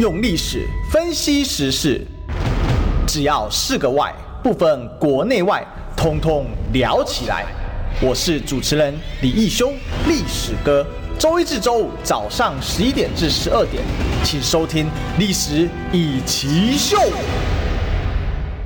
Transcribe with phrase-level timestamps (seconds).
[0.00, 2.00] 用历史分析时事，
[3.06, 4.10] 只要是个“外”，
[4.42, 5.62] 不分国内外，
[5.94, 7.44] 通通聊起来。
[8.00, 9.74] 我是主持人李义修，
[10.08, 10.86] 历史哥。
[11.18, 13.84] 周一至周五早上十一点至十二点，
[14.24, 14.86] 请收听
[15.18, 16.96] 《历史一起秀》。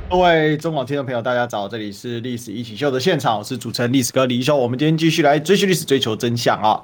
[0.09, 4.55] 各位中广听众朋友，大家早，这里是《历史一起秀》的现场，我是主持人历史哥李义修。
[4.55, 6.81] 我们今天继续来追寻历史，追求真相啊。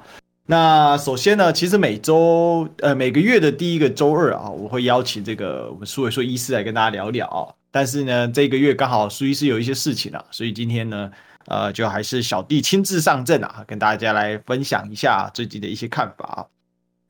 [0.47, 7.47] 那首先呢，其实每周呃每个月的第一个周二啊，我会邀请这个我们苏伟硕医师来跟大家聊聊啊。
[7.69, 11.09] 但是呢，这个月刚好苏医师有一些事情啊，所以今天呢，
[11.45, 16.45] 呃，就还是小弟亲自上阵啊，跟大家来分享一下最近的一些看法啊。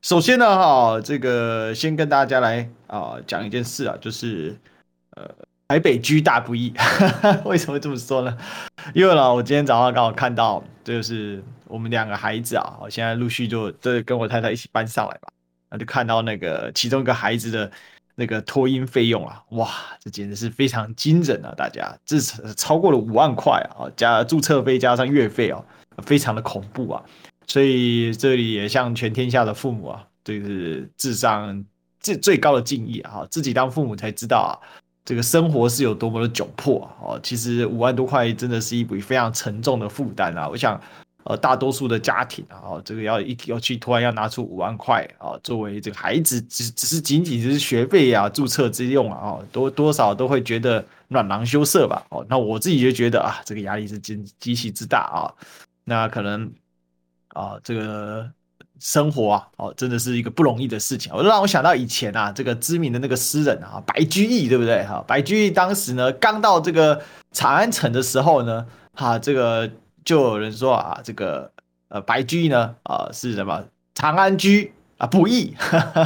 [0.03, 4.55] 首先呢，哈，这个先跟大家来啊讲一件事啊，就是
[5.15, 5.23] 呃
[5.69, 6.71] 台北居大不易，
[7.45, 8.37] 为什么这么说呢？
[8.93, 11.41] 因为呢，我今天早上刚好看到，就是。
[11.71, 15.29] 我们两个孩子啊，我现在陆续就这跟我太太一起搬上来吧，
[15.69, 17.71] 那就看到那个其中一个孩子的
[18.13, 19.71] 那个托婴费用啊，哇，
[20.01, 21.53] 这简直是非常惊人啊！
[21.55, 25.63] 大家，这是超过了五万块啊，加注册费加上月费哦，
[26.03, 27.01] 非常的恐怖啊！
[27.47, 31.63] 所以这里也向全天下的父母啊，这是致上
[32.01, 33.25] 最最高的敬意啊！
[33.31, 34.53] 自己当父母才知道啊，
[35.05, 37.17] 这个生活是有多么的窘迫啊！
[37.23, 40.49] 其实五万多块真的是一笔非常沉重的负担啊！
[40.49, 40.79] 我想。
[41.23, 52.03] 呃，大多数的家庭啊，这个要一要去突然要拿出五万块啊，作为这个孩子只只是仅仅只是学费啊、注册之用啊，哦多多少都会觉得暖囊羞涩吧。
[52.09, 55.29] 哦，那我自己就觉得啊，这个压力是极极其之大啊。
[55.83, 56.51] 那可能
[57.35, 58.27] 啊，这个
[58.79, 61.13] 生活啊，哦，真的是一个不容易的事情。
[61.13, 64.83] 我就让我想到以前啊，这个知名的那个诗人啊，白居易，对不对？
[64.85, 66.99] 哈，白居易当时呢，刚到这个
[67.31, 69.69] 长安城的时候呢，哈，这个。
[70.05, 71.51] 就有人说啊，这个
[71.89, 73.63] 呃白居易呢啊是什么
[73.95, 75.55] 长安居啊不易，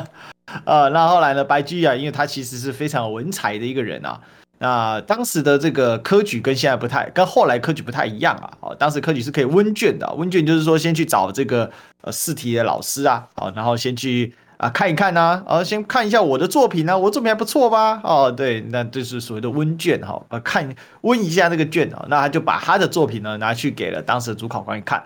[0.65, 4.21] 呃那后来呢白居易啊，因为他其实是非常有文采的一个人啊，
[4.59, 11.71] 那当时的这个科举跟现在不太，跟后来科举不太一样啊，哦当时科举是可以温卷的，温卷就是说先去找这个
[12.01, 14.33] 呃试题的老师啊，好然后先去。
[14.57, 17.99] 啊，看一看呢、啊，先看一下我的作品呢、我作品还不错吧？
[18.03, 25.03] 哦，对，那就是所谓的温卷哈，啊，看温一下那个卷啊，那他就把他的作品呢拿去给了当时的主考官看，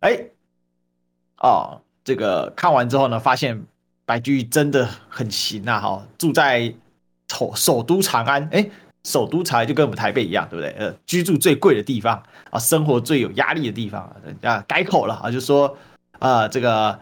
[0.00, 0.20] 哎，
[1.38, 3.64] 哦，这个看完之后呢，发现
[4.06, 6.72] 白居易真的很行啊，哈，住在
[7.32, 8.70] 首首都长安，哎，
[9.02, 10.70] 首都长安就跟我们台北一样，对不对？
[10.78, 15.76] 呃，居住最贵的地方啊，生活最有压力的地方啊，改口了啊，就说
[16.20, 17.00] 啊，这个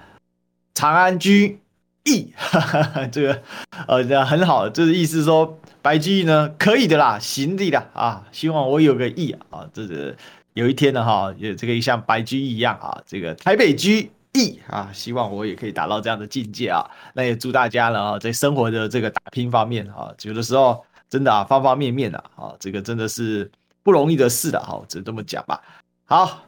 [0.73, 1.61] 长安居。
[2.05, 3.43] 意，哈哈哈，这个
[3.87, 10.15] 呃，这样很好，就是意思说白居易呢可以的啦，行的啦啊，希望我有个意啊，这个
[10.55, 16.85] 有一天呢哈，也这个像白居易一样啊，这个台北居易啊，希望我也可以达到这样的境界啊。
[17.15, 23.51] 那也祝大家呢，在生活的这个打拼方面啊，有的时候真的啊，方方面面的啊，这个真的是
[23.83, 25.61] 不容易的事的哈，只能这么讲吧。
[26.05, 26.43] 好。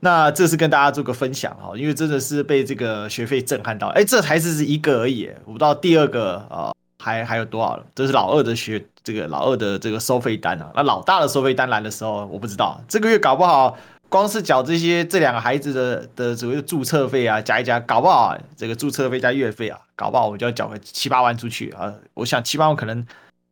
[0.00, 6.72] 那这是跟大家做个分享哈，因为真的是被这个学费震撼到，哎，这才是一个而已，我不知道第二个啊
[7.02, 7.84] 还还有多少了。
[7.94, 13.76] 这是老二的学这个老二的这个收费单啊，那老大的收费单来的时候，我不知道这个月搞不好
[14.08, 21.92] 光是缴这些这两个孩子的的所谓的注册费啊，加一加，搞不好这个注册费加月费啊，搞不好我就要缴个七八万出去啊。
[22.14, 23.04] 我想七八万可能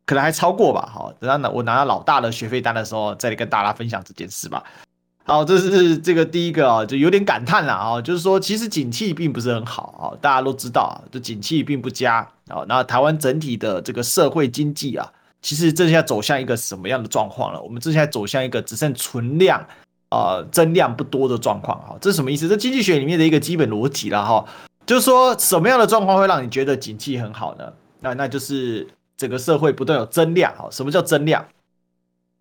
[0.05, 0.89] 可能还超过吧。
[0.93, 4.63] 好，等到我拿到老大的学费单的时候，再来跟大家分享这件事吧。
[5.27, 12.63] 好，这是这个第一个啊，就有点感叹了啊，就是说其实景气并不是很好啊，大家都知道啊，这景气并不佳啊。
[12.65, 15.05] 那台湾整体的这个社会经济啊，
[15.41, 17.61] 其实正在走向一个什么样的状况了？
[17.61, 19.61] 我们正在走向一个只剩存量
[20.07, 21.99] 啊，增量不多的状况啊。
[21.99, 22.47] 这是什么意思？
[22.47, 24.45] 这经济学里面的一个基本逻辑了哈，
[24.85, 27.65] 就是说什么样的状况会让你觉得景气很好呢？
[27.99, 30.71] 那那就是整个社会不断有增量啊。
[30.71, 31.45] 什么叫增量？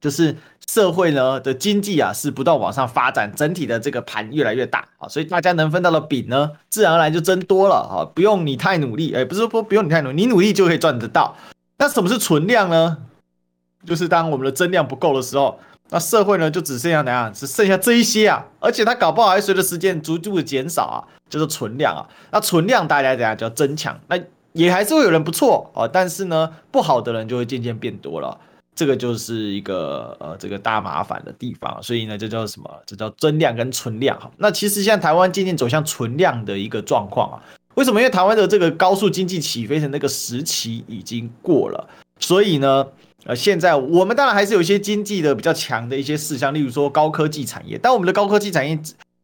[0.00, 0.36] 就是
[0.68, 11.36] 社会呢的经济啊是不断往上发展，整体的这个盘越来越大啊，所以大家能分到的饼呢，自然而然就增多了啊，不用你太努力，哎，不是说不用你太努力，你努力就可以赚得到。
[11.78, 12.98] 那什么是存量呢？
[13.84, 15.58] 就是当我们的增量不够的时候，
[15.90, 17.32] 那社会呢就只剩下哪样？
[17.32, 20.98] 只剩下这一些啊，而且它搞不好还随着时间逐步的减少啊，
[21.30, 22.02] 就是存量啊。
[22.32, 24.18] 那存量大家怎样叫增强，那
[24.52, 28.36] 也还是会有人不错啊，但是呢，不好的人就会渐渐变多了。
[28.76, 32.70] 这个就是一个呃，这个大麻烦的地方，所以呢，这叫什么？
[32.86, 34.30] 这叫增量跟存量哈。
[34.36, 37.42] 那其实现在台湾渐渐走向存量的一个状况啊。
[37.74, 38.00] 为什么？
[38.00, 41.88] 因为台湾的这个高速经济起飞的那个时期已经过了，
[42.18, 42.86] 所以呢，
[43.24, 47.78] 呃，现在我们当然还是有一些经济的比较强的一些事项，例如说高科技产业。
[47.82, 48.78] 但我们的高科技产业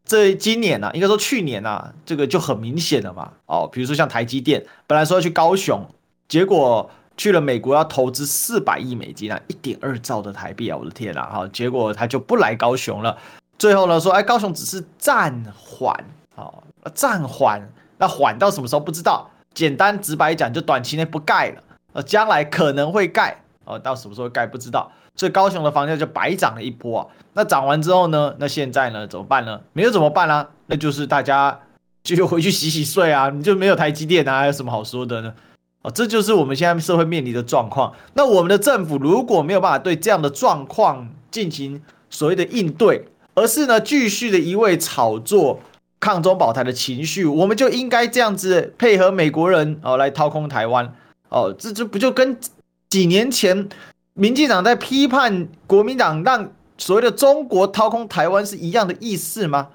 [0.05, 3.33] 这今年呢、啊，应该说去年啊，这个就很明显了嘛。
[3.47, 5.87] 哦，比如说像台积电，本来说要去高雄。
[6.29, 11.29] 结果去了美国要投资四百亿美金啊，一点二兆的台币啊，我的天啊！
[11.32, 13.17] 哈，结果他就不来高雄了。
[13.59, 15.94] 最后呢，说哎，高雄只是暂缓，
[16.35, 16.50] 啊，
[16.94, 17.69] 暂缓，
[17.99, 19.31] 那缓到什么时候不知道。
[19.55, 21.62] 简单直白讲，就短期内不盖了，
[21.93, 24.91] 呃，将来可能会盖，哦，到什么时候盖不知道。
[25.15, 27.06] 所以高雄的房价就白涨了一波啊。
[27.35, 29.61] 那涨完之后呢，那现在呢怎么办呢？
[29.75, 30.49] 没有怎么办呢？
[30.67, 31.61] 那就是大家
[32.03, 35.35] 就回去洗洗睡啊，你就没有台积电啊，有什么好说的呢？
[35.82, 37.93] 哦，这就是我们现在社会面临的状况。
[38.14, 45.58] 那我们的政府如果没有办法对这样的状况进行所谓的应对，而是呢继续的一味炒作
[45.99, 50.94] 抗中保台的情绪，我们就应该这样子配合美国人哦来掏空台湾
[51.29, 52.38] 哦，这这不就跟
[52.88, 53.69] 几年前
[54.14, 59.69] 民进党在批判国民党让所谓的中国掏空台湾是一样的意思吗？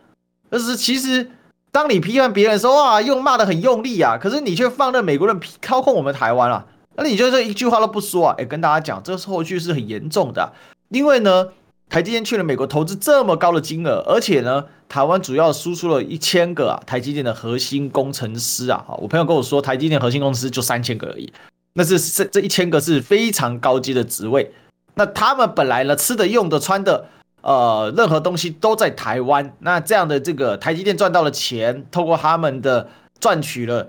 [0.49, 1.31] 就是其实。
[1.77, 6.65] 当你批判别人说哇，用骂得很用力啊，可是你却放任美国人操控我们台湾啊，
[6.95, 8.35] 那你就这一句话都不说啊？
[8.39, 10.53] 哎，跟大家讲，这个后续是很严重的，
[10.89, 11.49] 因为呢，
[11.87, 21.31] 台积电去了美国投资这么高的金额，而且呢，台湾主要输出了一千个啊，台积电的核心工程师啊，我朋友跟我说，台积电核心工程师就三千个而已，
[21.73, 24.51] 那是这这一千个是非常高级的职位，
[24.95, 27.05] 那他们本来呢，吃的、用的、穿的。
[27.47, 32.89] 呃，任何东西都在台湾，那这样的这个台积电赚到了钱，透过他们的
[33.21, 33.87] 赚取了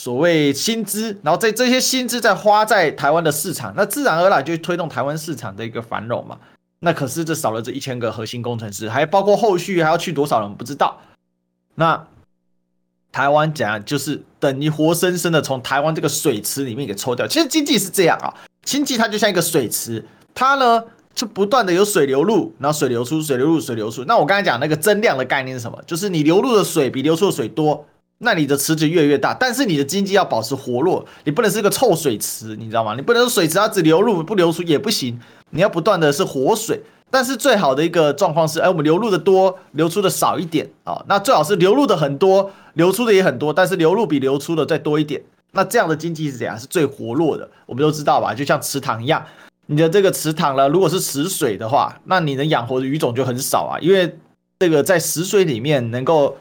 [0.00, 6.36] 所谓薪资，然后在这些薪资再花在台湾的市场，那自然而然就推动台湾市场的一个繁荣嘛。
[6.80, 10.98] 那可是这少了这一千个核心工程师，还包括后续还要去多少人不知道。
[11.76, 12.08] 那
[13.12, 17.28] 台湾讲就是等于活生生的从台湾这个水池里面给抽掉。
[17.28, 20.04] 其实经济是这样啊，经济它就像一个水池，
[20.34, 20.82] 它呢。
[21.14, 24.04] 就不断的有水流入，然后水流出，水流入，水流出。
[24.04, 25.78] 那我刚才讲那个增量的概念是什么？
[25.86, 27.84] 就是你流入的水比流出的水多，
[28.18, 29.34] 那你的池子越来越大。
[29.34, 32.94] 但是你的经济要保持活络，你不能是个臭水池，你知道吗？
[32.94, 35.20] 你不能说水池它只流入不流出也不行，
[35.50, 36.80] 你要不断的是活水。
[37.10, 41.04] 但是最好的一个状况是，哎，我们流入的多，流出的少一点啊。
[41.06, 45.20] 那最好是流入的很多，流出的也很多，但是流入比流出的再多一点。
[45.50, 46.58] 那这样的经济是怎样？
[46.58, 47.46] 是最活络的。
[47.66, 48.32] 我们都知道吧？
[48.32, 49.22] 就像池塘一样。
[49.72, 53.80] 你的这个池塘呢，如果是死水的话，那你能养活的鱼种就很少啊。
[53.80, 54.18] 因为
[54.58, 56.36] 这个在死水里面能够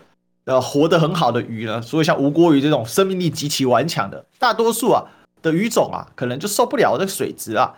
[0.45, 5.06] 呃活得很好的鱼呢，所以像吴郭鱼这种生命力极其顽强的，大多数啊
[5.42, 7.74] 的鱼种啊，可能就受不了这个水质啊。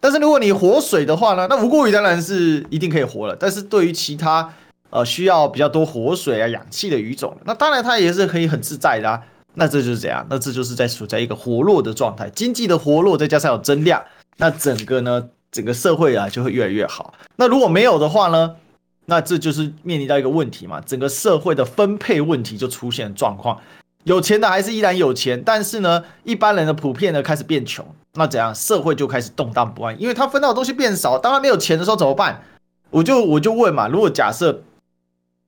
[0.00, 3.36] 但是如果你活水的话呢，那吴郭鱼当然是一定可以活了。
[3.38, 4.52] 但是对于其他
[4.90, 9.22] 呃需要比较多活水啊、氧气的鱼种，那当然它也是可以很自在的啊。
[9.54, 10.26] 那这就是怎样？
[10.28, 14.02] 那这就是在处在一个活络的状态，经济的活络再加上有增量。
[14.36, 17.14] 那整个呢，整个社会啊就会越来越好。
[17.36, 18.56] 那如果没有的话呢，
[19.06, 23.60] 那这就是面临到一个问题嘛，整个社会的分配问题就出现状况。
[24.04, 27.84] 有钱的还是依然有钱，但是呢，一般人的普遍呢开始变穷。
[28.14, 28.54] 那怎样？
[28.54, 31.18] 社会就开始动荡不安，因为他分到的东西变少。
[31.18, 32.42] 当他没有钱的时候怎么办？
[32.90, 34.62] 我就我就问嘛，如果假设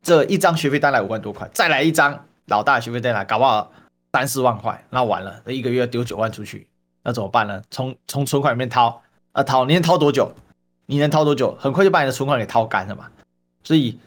[0.03, 3.73] 这一张学费单来五万多块，再来一张老大学费单来，搞不好
[4.13, 6.68] 三四万块，那完了，那一个月丢九万出去。
[7.09, 7.63] 那怎么办呢？
[7.71, 9.03] 从从存款里面掏
[9.33, 10.31] 啊掏，你能掏多久？
[10.85, 11.57] 你能掏多久？
[11.59, 13.09] 很快就把你的存款给掏干了嘛。
[13.65, 13.99] 所以，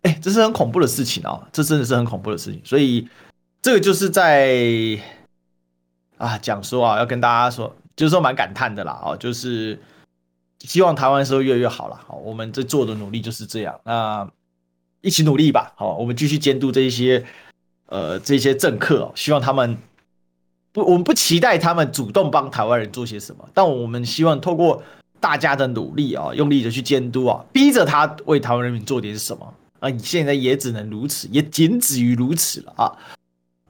[0.00, 2.58] 哎、这是很恐怖的事情哦，这真的是很恐怖的事情。
[2.64, 3.06] 所以，
[3.60, 4.56] 这个就是在
[6.16, 9.78] 啊讲说啊，要跟大家说，就是说蛮感叹的啦哦，就是
[10.60, 12.00] 希望台湾社会越来越好了。
[12.06, 13.78] 好，我们这做的努力就是这样。
[13.84, 14.26] 那
[15.02, 15.74] 一起努力吧。
[15.76, 17.22] 好，我们继续监督这些
[17.88, 19.76] 呃这些政客哦，希望他们。
[20.74, 24.82] 不，我们不期待他们主动帮台湾人做些什么，但我们希望透过
[25.20, 29.88] 大家的努力啊，用力的去监督啊，逼着他为台湾人民做点什么啊！
[29.88, 32.92] 你现在也只能如此，也仅止于如此了啊！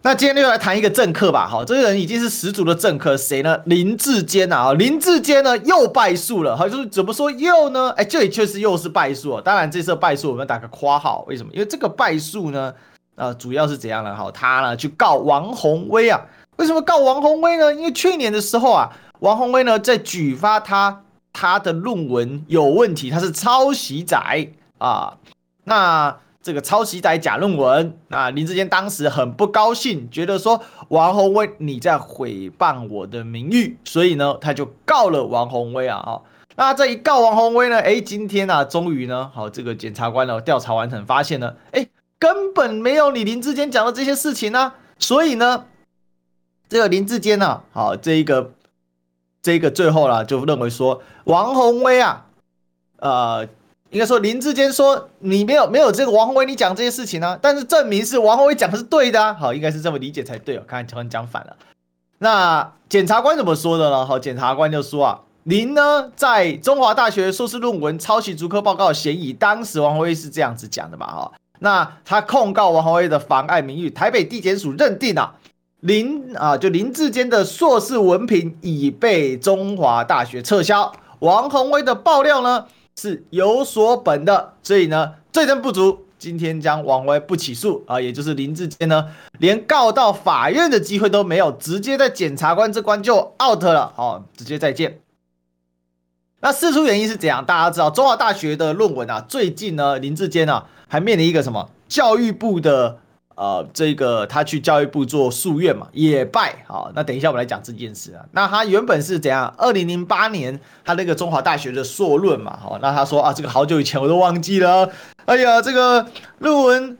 [0.01, 3.61] 那今天就来谈一个政客吧，好，这个人已经是十足的政客，谁呢？
[3.67, 7.91] 林志坚啊，林志坚呢又败诉了，好，就是怎么说又呢？
[7.99, 11.53] 哎，这里确实又是败诉，当然这次败诉我们打个括号，为什么？
[11.53, 12.75] 因为这个败诉呢，
[13.15, 14.17] 呃，主要是怎样呢？
[14.17, 16.21] 好，他呢去告王宏威啊。
[16.57, 17.75] 为什么告王鸿薇呢？
[17.75, 18.89] 因为去年的时候啊，
[19.21, 24.17] 王鸿薇呢在举发他他的论文有问题，他是抄袭仔
[24.79, 25.17] 啊。
[25.65, 35.97] 那这个抄袭仔假论文，那林志坚当时很不高兴，觉得说王鸿薇你在诽谤我的名誉，所以呢他就告了王鸿薇啊。
[35.99, 36.21] 啊，
[36.55, 41.87] 那这一告王鸿薇呢，哎，今天呢、啊、终于呢，好这个检察官呢调查完成，发现呢，哎，
[42.19, 45.65] 根本没有你林志坚讲的这些事情呢、所以呢。
[46.75, 48.50] 这个林志坚呢，好，这一个，
[49.40, 52.26] 这一个最后呢，就认为说王宏威啊，
[52.99, 53.47] 呃，
[53.90, 61.57] 应该说林志坚说你没有没有这个王宏威你讲这些事情呢、啊，但是证明是王宏威讲的是对的、啊，好，应该是这么理解才对哦，看才讲反了。
[62.19, 64.04] 那检察官怎么说的呢？
[64.04, 71.07] 好，检察官就说啊，林呢在中华大学硕士论文抄袭逐科报告嫌疑，当时王宏威是这样子讲的嘛？
[71.07, 75.37] 哈，那他控告王宏威的妨碍名誉，台北地检署认定啊，
[75.85, 82.64] 林啊就林志坚的硕士文凭已被中华大学撤销，王宏威的爆料呢
[82.99, 85.99] 是有所本的，所以呢罪证不足。
[86.19, 95.00] 今天将王鸿辉不起诉啊，也就是林志坚呢，连告到法院的机会都没有，直接在检察官这关就 out 了，哦，直接再见。
[96.41, 97.45] 那事出原因是怎样？
[97.45, 103.00] 大家知道中华大学的论文啊，最近呢，林志坚啊，还面临一个什么教育部的。
[103.37, 106.64] 呃，这个他去教育部做诉愿嘛，也败。
[106.67, 108.25] 好，那等一下我们来讲这件事啊。
[108.33, 109.53] 那他原本是怎样？
[109.59, 114.91] 二零零八年他那个中华大学的硕论嘛，好，那他说啊，这个好久以前我都忘记了。
[115.25, 116.07] 哎呀，这个
[116.38, 116.99] 论文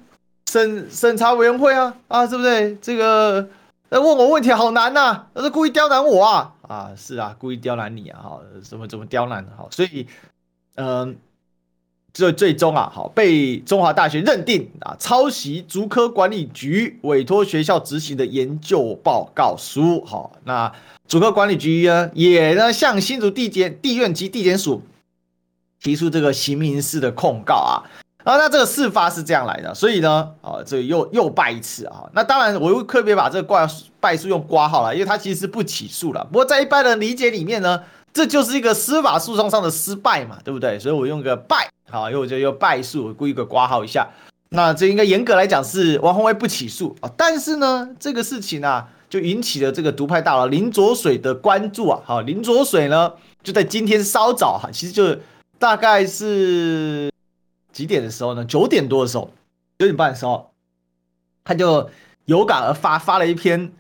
[0.50, 2.76] 审审查委员会啊，啊，对不对？
[2.76, 3.49] 这个
[3.91, 9.47] 问我问题好难呐、啊，他是故意刁难我啊，啊，是啊，故意刁难你啊，好，怎么怎么刁难？
[9.57, 10.07] 好，所以，
[10.76, 11.17] 嗯、
[12.14, 20.02] 这最终啊，好被中华大学认定啊，抄袭竹科管理局委托学校执行的研究报告书。
[20.04, 20.73] 好，那
[21.09, 24.80] 竹科管理局呢，也呢向新竹地检地院及地检署
[25.83, 27.83] 提出这个刑民事的控告啊。
[28.23, 32.09] 啊，那这个事发是这样来的，所以呢，啊，这又又败一次啊。
[32.14, 33.68] 那当然，我又特别把这个挂
[33.99, 36.25] 败诉用挂号了，因为他其实是不起诉了。
[36.33, 37.83] 不过在一般的理解里面呢，
[38.14, 40.78] 这就是一个司法诉讼上的失败嘛，对不对？
[40.78, 41.68] 所以我用个败。
[41.90, 44.09] 好，因为我就用败诉，我故意个挂号一下。
[44.50, 52.00] 那这应该严格来讲是王鸿辉不起诉啊，但是呢，这个事情啊，就引起了这个独派大佬林卓水的关注啊。
[52.04, 55.18] 好，林卓水呢，就在今天稍早哈，其实就
[55.59, 57.11] 大概是
[57.73, 58.44] 几点的时候呢？
[58.44, 59.28] 九点多的时候，
[59.80, 60.52] 九点半的时候，
[61.42, 61.90] 他就
[62.26, 63.73] 有感而发，发了一篇。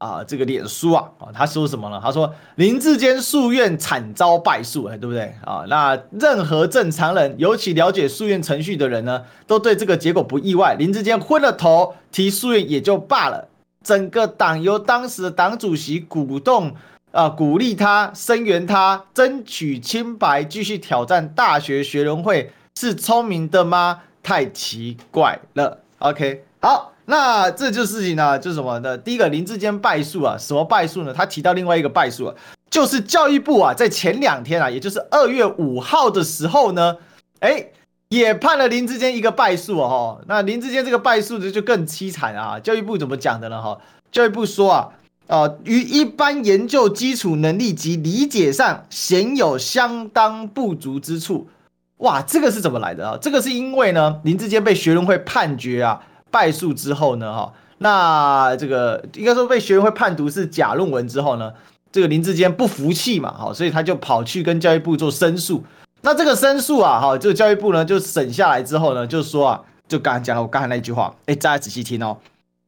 [0.00, 2.00] 啊，这个脸书啊，啊，他说什么呢？
[2.02, 5.62] 他说林志坚诉愿惨遭败诉，哎，对不对啊？
[5.68, 10.74] 那任何正常人，尤其了解诉愿程序的人呢，都对这个结果不意外。
[10.78, 13.46] 林志坚昏了头，提诉愿也就罢了。
[13.84, 16.74] 整个党由当时的党主席鼓动
[17.12, 24.00] 啊，鼓励他，声援他，争取清白，继续挑战大学学伦会，是聪明的吗？
[24.22, 25.78] 太奇怪了。
[25.98, 26.92] OK，好。
[27.10, 28.96] 那这就事情呢，就是什么呢？
[28.96, 31.12] 第一个林志坚败诉啊，什么败诉呢？
[31.12, 32.34] 他提到另外一个败诉啊，
[32.70, 36.96] 就是教育部啊，在前两天啊，也就是二月五号的时候呢，
[37.40, 37.66] 哎，
[38.10, 40.22] 也判了林志坚一个败诉哦。
[40.28, 42.60] 那林志坚这个败诉的就更凄惨啊。
[42.60, 43.60] 教育部怎么讲的呢？
[43.60, 43.76] 哈，
[44.12, 44.88] 教育部说啊，
[45.26, 51.48] 呃，于一般研究基础能力及理解上显有相当不足之处。
[51.96, 53.18] 哇，这个是怎么来的啊？
[53.20, 56.00] 这个是因为呢，林志坚被学伦会判决啊。
[56.30, 61.52] 败诉之后呢，哈，那这个应该说被学员会判读是假论文之后呢，
[61.90, 65.62] 这个林志坚不服气嘛，哈，所以他就跑去跟教育部做申诉。
[66.02, 72.16] 那这个申诉啊，哈，这个教育部呢就审下来之后呢，就说啊，就刚才讲了我刚才那句话，哎，大家仔细听哦，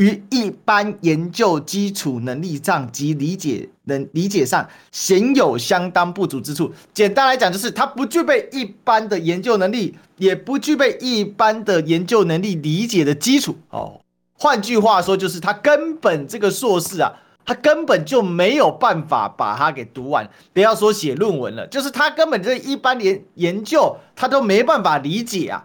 [0.03, 6.73] 于一般研究基础能力上及理解能理解上显有相当不足之处。
[6.93, 9.97] 简单来讲，就是他不具备一般的研究能力。
[10.19, 14.01] 也不具备一般的研究能力理解的基础哦。
[14.35, 17.11] 换句话说，就是他根本这个硕士啊，
[17.45, 20.31] 他根本就没有办法把它给读完。
[20.53, 25.65] 不要说写论文了，就是他根本这一般研研究他都没办法理解啊。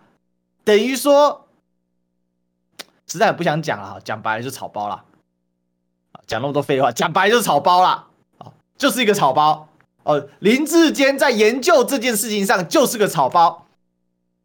[0.64, 1.47] 等于说，
[3.08, 5.04] 实在不想讲了，讲白了就草包了。
[6.26, 8.06] 讲那么多废话，讲白了就是草包了。
[8.78, 9.68] 就是一个草包
[10.04, 10.28] 哦。
[10.40, 13.66] 林志坚在研究这件事情上就是个草包。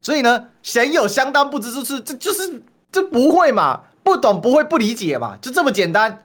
[0.01, 6.25] 所以呢，显有相当不知之处，这就是这不会嘛，不懂不会不理解嘛，就这么简单。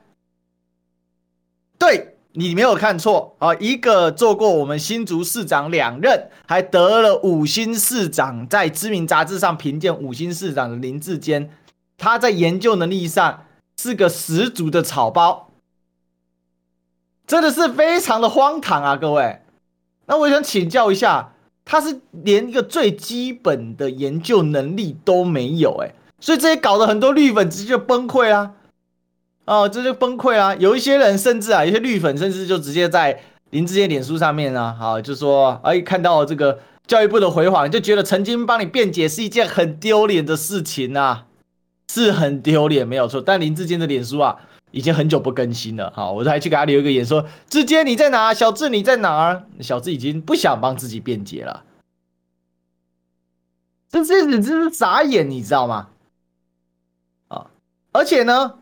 [1.77, 11.51] 对，你没有看错啊，一个做过我们新竹市长两任，还得了五星市长，在知名杂志上评鉴五星市长的林志坚，
[11.97, 13.45] 他在研究能力上
[13.81, 15.49] 是个十足的草包，
[17.25, 19.41] 真的是非常的荒唐啊，各位。
[20.05, 21.33] 那我想请教一下。
[21.69, 28.53] 他是连一个最基本的研究能力都没有，哎，所以这也搞得很多绿粉直接崩溃啊，
[29.43, 30.55] 哦，这就崩溃啊！
[30.55, 41.25] 有一些人甚至啊，有些绿粉甚至就直接在林志坚脸书上面呢，好，就说，哎，看到这个教育部的回访，就觉得曾经帮你辩解是一件很丢脸的事情啊，
[41.91, 43.21] 是很丢脸，没有错。
[43.21, 44.37] 但林志坚的脸书啊。
[44.71, 48.33] 已经很久不更新了，好，我还去给他留一个言说：“志坚你在哪？
[48.33, 51.63] 小智你在哪？”小智已经不想帮自己辩解了，
[53.89, 55.87] 这这这是傻眼，你知道吗？
[57.29, 57.47] 啊，
[57.93, 58.59] 而且呢，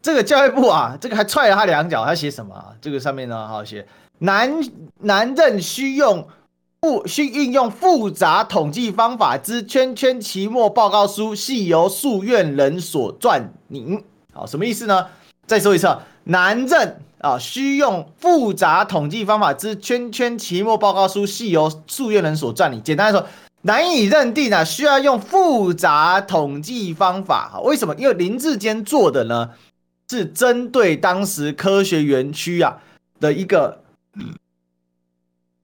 [0.00, 2.76] 这个教育部啊，这个还踹了他两脚，他写什么啊？
[2.80, 3.84] 这个上面呢，好写
[4.18, 4.60] 男
[5.00, 6.28] 男任需用
[6.80, 13.98] 复需运用复杂统计方法之圈圈期末报告书，系由诉愿人所撰拟。
[14.32, 15.06] 好，什么意思呢？
[15.44, 15.88] 再说一次，
[16.24, 22.80] 男任啊，需用复杂统计方法之圈圈期末报告书，系由诉愿人所撰拟。
[22.80, 23.26] 简单来说，
[23.62, 27.60] 难以认定啊，需要用复杂统计方法。
[27.64, 27.94] 为什么？
[27.96, 29.50] 因为林志坚做的呢，
[30.08, 32.78] 是针对当时科学园区啊
[33.18, 33.82] 的一个。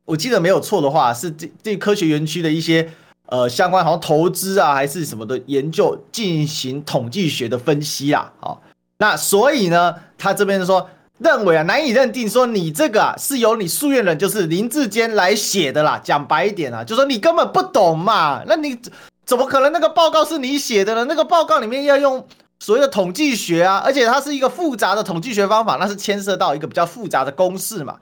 [0.07, 2.91] 我记得没有错的话，是这这科学园区的一些
[3.27, 8.61] 呃相关好像投资啊还是什么的研究进行统计学的分析啊，好，
[8.99, 18.79] 那所以呢，他这边说认为啊难以认定说你这个啊是由你诉愿人就是林志坚来写的啦，讲白一点啊，就说你根本不懂嘛，那你
[19.25, 21.07] 怎么可能那个报告是你写的呢？
[21.09, 22.27] 那个报告里面要用
[22.61, 27.97] 所谓的统计学啊，而且它是一个复杂的统计学方法，那是牵涉到一个比较复杂的公式嘛。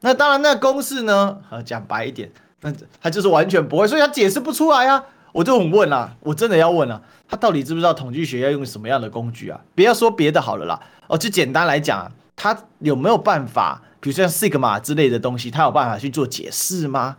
[0.00, 1.38] 那当然，那公式呢？
[1.50, 5.04] 呃，讲白一点，那他就是完全不会，所以他解释不出来啊。
[5.32, 9.60] 我就很问啊，我真的要问啊，他到底知不知道统计学要用什么样的工具啊？
[9.74, 17.16] 不要说别的好了啦，哦，就简单来讲啊，他有没有办法，比如说像 Sigma 之类的东西，他有办法去做解释吗？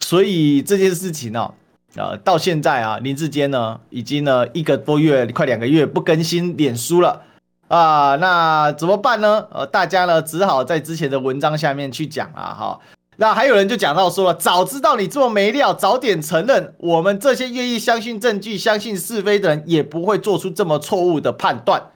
[0.00, 1.52] 所以这件事情呢，
[1.96, 7.22] 呃，到现在啊，林志坚呢，已经呢一个多月，快两个月不更新脸书了。
[7.68, 9.46] 啊，那怎么办呢？
[9.50, 12.80] 呃，大家呢只好在之前的文章下面去讲啊，哈。
[13.16, 21.90] 那还有人就讲到说了，早知道你这么没料，早点承认，我们这些愿意相信证据、相信是非的人，也不会做出这么错误的判断。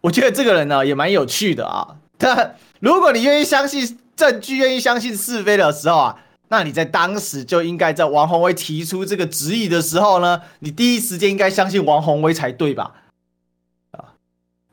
[0.00, 1.96] 我觉得这个人呢也蛮有趣的啊。
[2.18, 6.16] 但 如果你愿意相信证据、愿意相信是非的时候啊，
[6.48, 12.92] 那你在当时就应该在王鸿薇提出这个质疑的时候呢，你第一时间应该相信王鸿薇才对吧？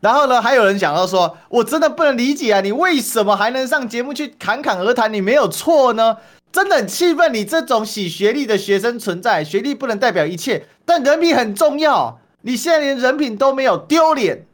[0.03, 5.13] 然后呢，还有人讲到说，我真的不能理解啊，你为什么还能上节目去侃侃而谈？
[5.13, 6.17] 你没有错呢，
[6.51, 12.19] 真的很气愤你这种洗学历的学生存在，学历不能代表一切，但人品很重要。
[12.41, 14.45] 你现在连人品都没有，丢脸，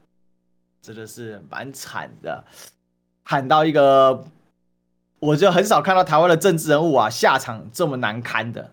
[0.83, 2.43] 真的是蛮惨的。
[3.23, 4.23] 喊到一个，
[5.19, 8.69] 我就很少看到台湾的政治人物啊下场这么难堪的。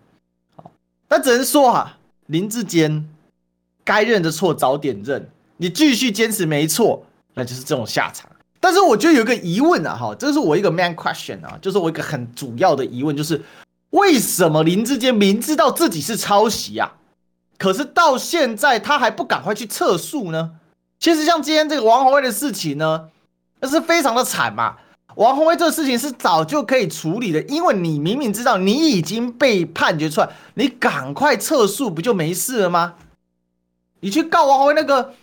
[0.55, 0.69] 好，
[1.07, 1.97] 但只能说啊，
[2.27, 3.09] 林志坚
[3.83, 5.27] 该认的错早点认。
[5.57, 8.29] 你继续坚持没错，那就是这种下场。
[8.59, 13.39] 但是我觉得有一个疑问啊，哈，这是我一个 main question 啊，就是我一个很主要的疑问，就是
[13.91, 16.91] 为什么林志坚明知道自己是抄袭啊，
[17.59, 20.51] 可是到现在他还不赶快去撤诉呢？
[20.99, 23.09] 其实像今天这个王鸿薇的事情呢，
[23.59, 24.77] 那是非常的惨嘛。
[25.15, 32.95] 王鸿薇这个事情是早就可以处理的，因为你明明知道你已经被判决出来，你赶快撤诉不就没事了吗？
[33.99, 35.13] 你去告王鸿薇那个。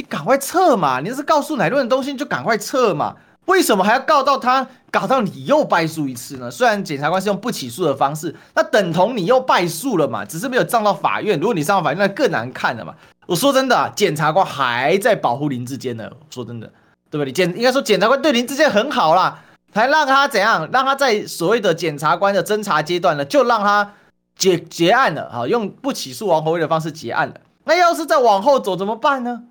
[0.00, 0.98] 你赶快撤嘛！
[1.00, 3.14] 你要是告诉乃论的东西，你就赶快撤嘛！
[3.44, 6.50] 为什么还要告到他，搞到你又败诉一次呢？
[6.50, 11.38] 虽然检察官是用不起诉的方式，那等同你又败诉了嘛，只是没有上到法院。
[11.38, 12.94] 如果你上到法院，那更难看了嘛。
[13.26, 16.10] 我说真的啊，检察官还在保护林志坚呢。
[16.30, 16.72] 说真的，
[17.10, 17.24] 对吧？
[17.26, 19.38] 你检应该说检察官对林志坚很好啦，
[19.74, 20.66] 还让他怎样？
[20.72, 23.92] 让他在所谓的检察官的侦查阶段呢，就让他
[24.34, 27.34] 结结案了啊，用不起诉王鸿薇的方式结案了。
[27.64, 29.42] 那要是再往后走怎么办呢？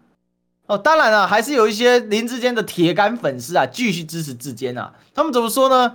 [0.69, 4.93] 哦，当然了，还是有一些林志坚的铁杆粉丝啊，继续支持志坚啊。
[5.15, 5.93] 他们怎么说呢？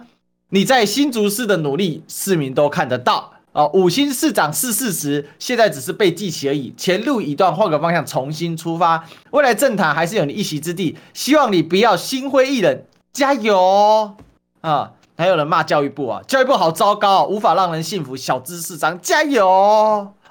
[0.48, 3.68] 你在新竹市的努力，市民都看得到啊。
[3.68, 6.74] 五星市长是事实，现在只是被记起而已。
[6.76, 9.04] 前路已断，换个方向重新出发。
[9.30, 12.82] 未来政坛还是有你一席之地，希望你不要心灰意冷，
[13.12, 14.16] 加油
[14.60, 14.90] 啊！
[15.16, 18.16] 还有人骂教育部啊，教育部好糟糕，无法让人信服。
[18.16, 19.48] 小智市长加油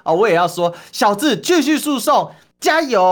[0.02, 0.12] 啊！
[0.12, 2.30] 我也要说，小智继续诉讼。
[2.64, 3.02] 加油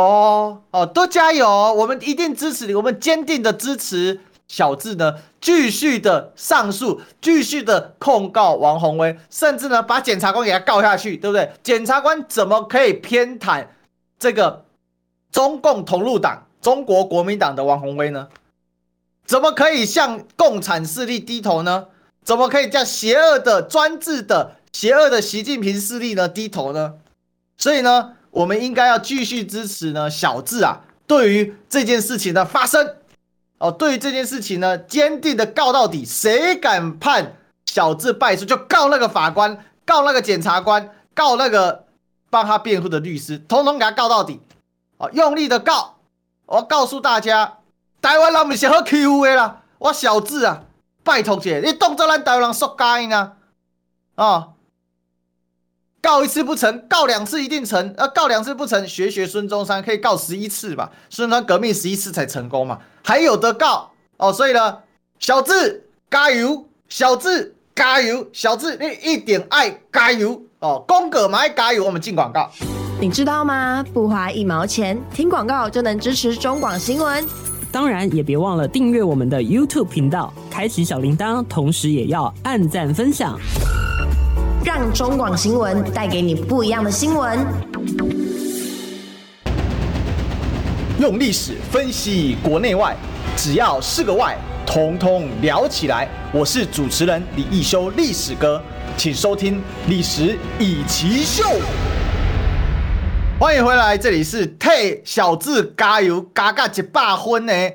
[0.70, 1.46] 哦，都加油！
[1.46, 11.52] 我们一定支持你，我们坚定的支持小智呢，继续的上诉，继续的控告王宏威，甚至呢把检察官给他告下去，对不对？
[11.62, 13.66] 检察官怎么可以偏袒
[14.18, 14.64] 这个
[15.30, 18.28] 中共同路党、中国国民党的王宏威呢？
[19.26, 21.88] 怎么可以向共产势力低头呢？
[22.24, 26.94] 怎么可以向邪恶的专制的邪恶的习近平势力呢低头呢？
[27.58, 28.14] 所以呢？
[28.32, 32.96] 我们应该要继续支持呢，小智啊，对于这件事情的发生，
[33.58, 36.04] 哦，对于这件事情呢，坚定的告到底。
[36.04, 41.84] 谁敢判小智败诉，就告那个法官，告那个检察官，告那个
[42.30, 44.40] 帮他辩护的律师，统统给他告到底。
[44.96, 45.96] 哦，用力的告。
[46.46, 47.58] 我告诉大家，
[48.00, 49.62] 台湾人不是好欺负的啦。
[49.78, 50.64] 我小智啊，
[51.04, 53.32] 拜托姐，你当作咱台湾人缩该呢？
[54.14, 54.48] 啊、
[56.02, 57.94] 告一次不成，告两次一定成。
[57.96, 60.90] 呃，告两次不成，学学孙中山，可以告十一次吧？
[61.08, 64.32] 孙中山革命十一次才成功嘛，还有得告哦。
[64.32, 64.78] 所以呢，
[65.20, 70.84] 小智加油，小智加油，小智你一点爱加油哦。
[70.88, 72.50] 公哥嘛爱加油，我们进广告。
[73.00, 73.84] 你知道吗？
[73.94, 77.24] 不花一毛钱，听广告就能支持中广新闻。
[77.70, 83.38] 当然，也别忘了订阅我们的 YouTube 频道，开启小铃铛，同时也要按赞分享。
[84.64, 87.44] 让中广新闻带给你不一样的新闻。
[91.00, 92.96] 用历史分析国内外，
[93.36, 96.08] 只要是个“外”，统统聊起来。
[96.32, 98.62] 我是主持人李一修，历史哥，
[98.96, 99.56] 请收听
[99.88, 101.58] 《历史易起 SHOW》。
[103.40, 104.68] 欢迎回来，这里是替
[105.04, 107.52] 小智加油，加个一百分的《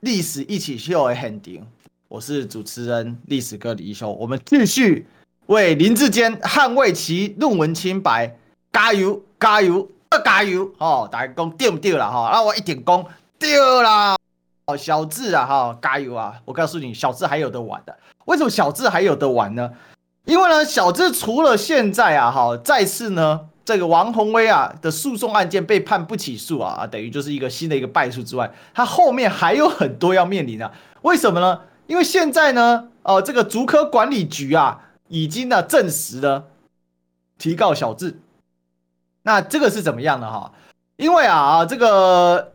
[0.00, 1.66] 历史一起 SHOW》的现场。
[2.08, 5.06] 我是主持人历史哥李一修，我们继续。
[5.46, 8.36] 为林志坚捍卫其论文清白，
[8.72, 9.88] 加油加油
[10.24, 11.08] 加油哦！
[11.10, 12.30] 大家讲对不对了哈？
[12.32, 13.04] 那我一点功
[13.38, 14.16] 对啦！
[14.66, 16.34] 哦，小智啊哈，加油啊！
[16.44, 17.96] 我告诉你，小智还有得玩的。
[18.26, 19.70] 为什么小智还有得玩呢？
[20.24, 30.70] 因为呢，小智除了现在啊哈，再次呢这个王宏威啊的诉讼案件被判不起诉啊，等于就是一个新的一个败诉之外，他后面还有很多要面临的。
[31.02, 31.60] 为什么呢？
[31.88, 34.78] 因为现在呢，哦，这个竹科管理局啊。
[35.10, 36.46] 已经呢证实了
[37.36, 38.18] 提告小智，
[39.22, 40.52] 那这个是怎么样的哈？
[40.96, 42.52] 因为啊这个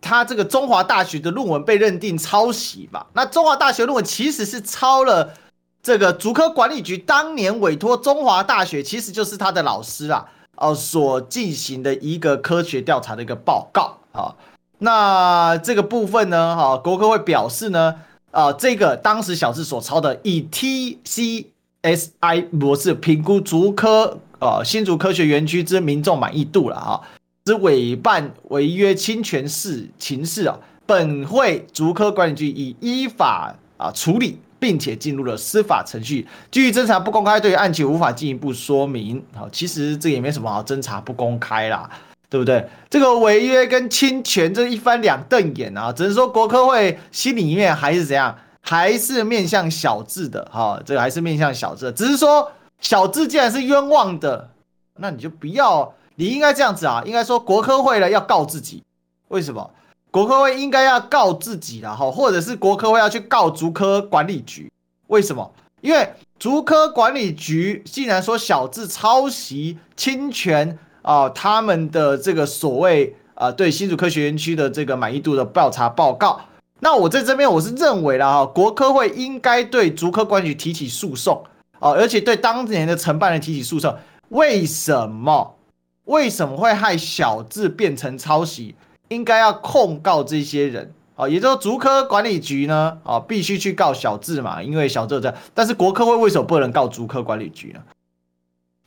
[0.00, 3.06] 他这个中华大学的论文被认定抄袭吧？
[3.12, 5.34] 那中华大学论文其实是抄了
[5.82, 14.36] 这个竹科管理局当年委托中华大学，其实就是他的老师啊哦所进行的一个科学调查的一个报告啊。
[14.78, 17.96] 那这个部分呢哈，国科会表示呢
[18.30, 21.52] 啊这个当时小智所抄的以 T C
[21.86, 27.00] S I 模式评估竹科呃新竹科学园区之民众满意度了啊，
[27.44, 36.26] 之委办违约侵权事情事啊，本会竹科管理局已依法啊处理，并且进入了司法程序。
[36.50, 39.22] 基于侦查不公开，对于案情无法进一步说明。
[39.32, 41.88] 好，其实这也没什么好侦查不公开啦，
[42.28, 42.68] 对不对？
[42.90, 48.36] 这个违约跟侵权这一翻两瞪眼啊，只能说国科会心里面还是怎样。
[48.68, 52.50] 还是面向小智的哈，这个还是面向小智，只是说
[52.80, 54.50] 小智既然是冤枉的，
[54.96, 58.82] 那你就不要，你应该这样子啊，应该说国科会呢要告自己，
[59.28, 59.70] 为什么？
[60.10, 64.68] 国科会应该要告自己了哈，或者是国科会要去告竹科管理局，
[65.06, 65.48] 为什么？
[65.80, 76.40] 因为竹科管理局竟然说小智抄袭侵权啊，他们的这个所谓啊对新竹科学园区的这个满意度的调查报告。
[76.80, 81.42] 那我在这边我是认为了哈，国科会应该对竹科管理局提起诉讼
[81.78, 83.94] 啊，而且对当年的承办人提起诉讼。
[84.28, 85.56] 为什么？
[86.04, 88.74] 为什么会害小智变成抄袭？
[89.08, 95.34] 应该要控告这些人啊，也就是说竹科管理局呢啊，必须去告小智嘛，因为小智在。
[95.54, 97.80] 但是国科会为什么不能告竹科管理局呢？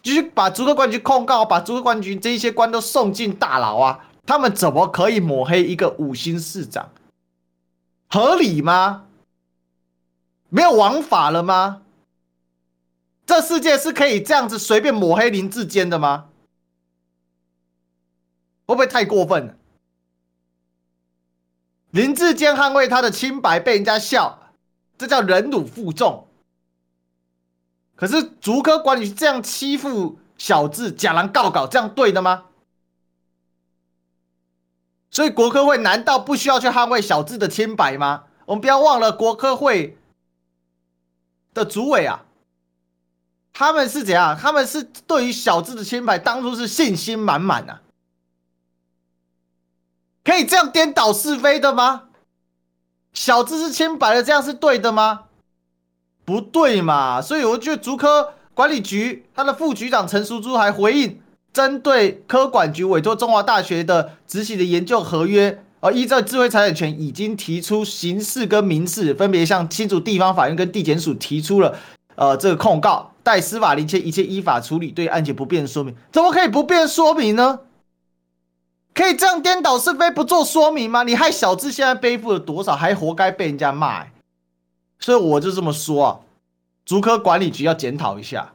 [0.02, 4.00] 就是把竹科管理局控告，把竹科管理局这一些官都送进大牢啊？
[4.26, 6.88] 他们怎么可以抹黑一个五星市长？
[8.10, 9.06] 合理吗？
[10.50, 11.84] 没有王法了吗？
[13.26, 16.30] 这世界是可以这样子随便抹黑林志坚的吗？
[18.66, 19.56] 会不会太过分了？
[21.92, 24.54] 林志坚捍卫他的清白被人家笑，
[24.98, 26.28] 这叫忍辱负重。
[27.96, 32.46] 可是竹科管理这样欺负小智，假狼告稿，这样对的吗？
[35.12, 38.26] 所以国科会难道不需要去捍卫小智的清白吗？
[38.46, 39.98] 我们不要忘了国科会
[41.54, 42.26] 的主委啊，
[43.54, 44.38] 他们是怎样？
[44.38, 47.82] 他们是对于小智的清白当初是信心满满啊，
[50.24, 52.04] 可以这样颠倒是非的吗？
[53.14, 55.26] 小智是清白的，这样是对的吗？
[56.24, 57.20] 不对嘛！
[57.20, 61.20] 所以我觉得竹科管理局他的副局长陈淑珠还回应。
[61.52, 71.78] 针对科管局委托中华大学的执行的研究合约，而依照智慧财产权已经提出刑事跟民事，分别向新竹地方法院跟地检署提出了
[72.16, 75.96] 呃这个控告，待司法厘清一切依法处理，对案件不便说明。
[76.12, 77.62] 怎么可以不便说明呢？
[78.94, 81.04] 可以这样颠倒是非不做说明吗？
[81.04, 84.06] 你害小智现在背负了多少，还活该被人家骂、
[85.00, 86.20] 所以我就这么说啊，
[86.86, 88.52] 竹科管理局要检讨一下，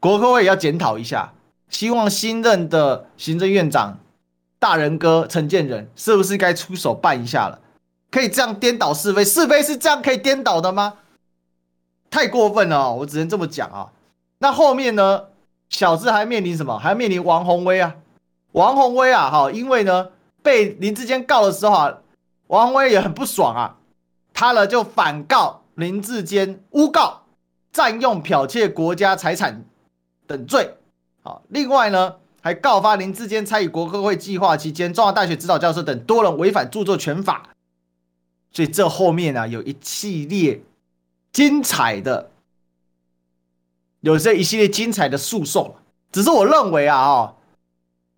[0.00, 1.32] 国科会也要检讨一下。
[1.68, 3.98] 希望新任的行政院长
[4.58, 7.60] 大仁哥陈建仁是不是该出手办一下了？
[8.10, 9.24] 可以这样颠倒是非？
[9.24, 10.94] 是非是这样可以颠倒的吗？
[12.10, 13.92] 太过分了，我只能这么讲啊。
[14.38, 15.24] 那后面呢？
[15.68, 16.78] 小智还面临什么？
[16.78, 17.94] 还面临王鸿薇啊。
[18.52, 20.08] 王鸿薇啊，哈，因为呢
[20.42, 21.98] 被林志坚告的时候啊，
[22.46, 23.76] 王鸿薇也很不爽啊，
[24.32, 27.24] 他呢就反告林志坚诬告
[27.70, 29.62] 占用剽窃国家财产
[30.26, 30.74] 等罪。
[31.28, 37.50] 好，另外呢还告发林志坚参与国科会计划期间，中华大学指导教授等多人违反著作权法。
[38.50, 40.62] 所以这后面啊有一系列
[41.30, 42.30] 精彩的，
[44.00, 45.76] 有这一系列精彩的诉讼。
[46.10, 47.34] 只是我认为啊，哦。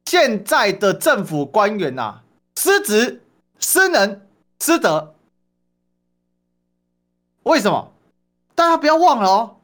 [0.05, 2.23] 现在的政府官员呐、啊，
[2.57, 3.23] 失职、
[3.59, 4.23] 失能、
[4.61, 5.17] 失德。
[7.43, 7.93] 为什么？
[8.55, 9.57] 大家不要忘了哦，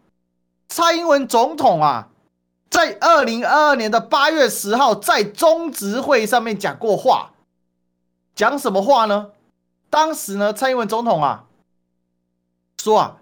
[0.68, 2.08] 蔡英文总统啊，
[2.76, 7.30] 在二零二二年的八月十号在中执会上面讲过话，
[8.34, 9.30] 讲什么话呢？
[9.88, 11.46] 当时呢，蔡英文总统啊
[12.82, 13.16] 说啊，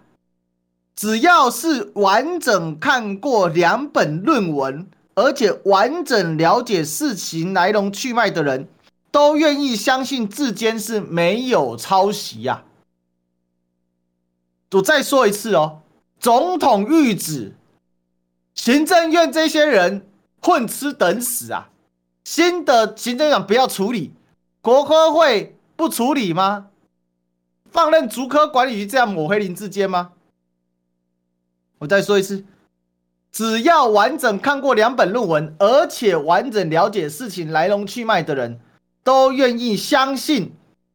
[0.93, 4.89] 只要是完整看过两本论文。
[5.17, 8.67] 而且完整了解事情来龙去脉的人，
[9.11, 12.65] 都愿意相信智坚是没有抄袭呀。
[14.71, 15.79] 我再说一次哦，
[16.19, 17.54] 总统谕旨，
[18.55, 20.07] 行政院这些人
[20.41, 21.69] 混吃等死啊！
[22.23, 24.13] 新的行政长不要处理，
[24.61, 26.67] 国科会不处理吗？
[27.69, 30.13] 放任竹科管理局这样抹黑林志坚吗？
[31.79, 32.45] 我再说一次。
[33.31, 38.61] 只要完整看过两本论文，而且完整了解事情来龙去脉的人，
[39.03, 40.53] 都愿意相信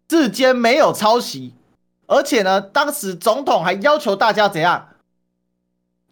[0.09, 1.53] 志坚没有抄袭。
[2.07, 4.89] 而且呢，当时总统还要求大家怎样？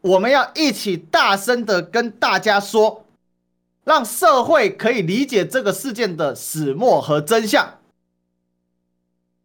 [0.09, 3.05] 我们要一起大声的跟大家说，
[3.85, 7.79] 让社会可以理解这个事件的始末和真相。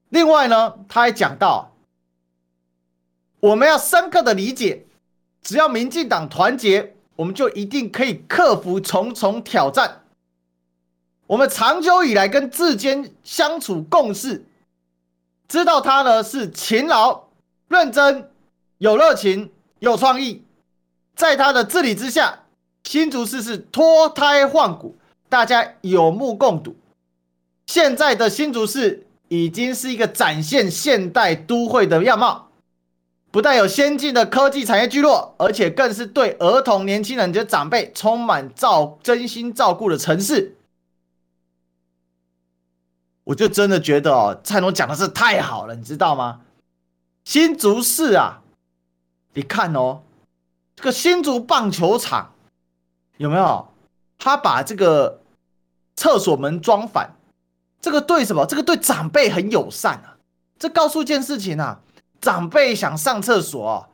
[0.07, 1.73] 另外呢，他还讲到，
[3.41, 4.85] 我们要深刻的理解。
[5.41, 10.05] 只要民进党团结，我们就一定可以克服重重挑战。
[11.27, 14.45] 我们长久以来跟智坚相处共事，
[15.49, 17.27] 知道他呢是勤劳、
[17.67, 18.31] 认真、
[18.77, 20.42] 有热情、有创意。
[21.15, 22.39] 在他的治理之下，
[22.83, 24.97] 新竹市是脱胎换骨，
[25.29, 26.75] 大家有目共睹。
[27.67, 32.49] 现在的新竹市已经是一个展现现代都会的样貌。
[33.31, 40.55] 不但有先进的科技产业聚落，而且更是对儿童、年轻人及长辈充满照真心照顾的城市。
[43.23, 46.41] 我就真的觉得哦，蔡总讲的是太好了，你知道吗？
[47.25, 48.43] 新竹市啊，
[49.33, 50.03] 你看哦，
[50.75, 52.33] 这个新竹棒球场
[53.17, 53.67] 有没有？
[54.17, 55.21] 他把这个
[55.95, 57.15] 厕所门装反，
[57.81, 58.45] 这个对什么？
[58.45, 60.17] 这个对长辈很友善啊。
[60.57, 61.79] 这告诉一件事情啊。
[62.21, 63.85] 长辈想上厕所，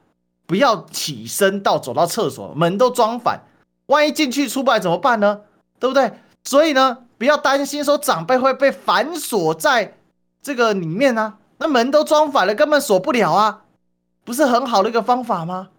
[0.46, 3.42] 不要起身到走到厕所，门都装反，
[3.88, 5.42] 万一进去出不来怎么办呢？
[5.80, 6.14] 对不对？
[6.44, 9.98] 所以呢，不要担心说长辈会被反锁在
[10.44, 13.64] 这个里面啊，那门都装反了，根本锁不了啊，
[14.24, 15.70] 不是很好的一个方法吗？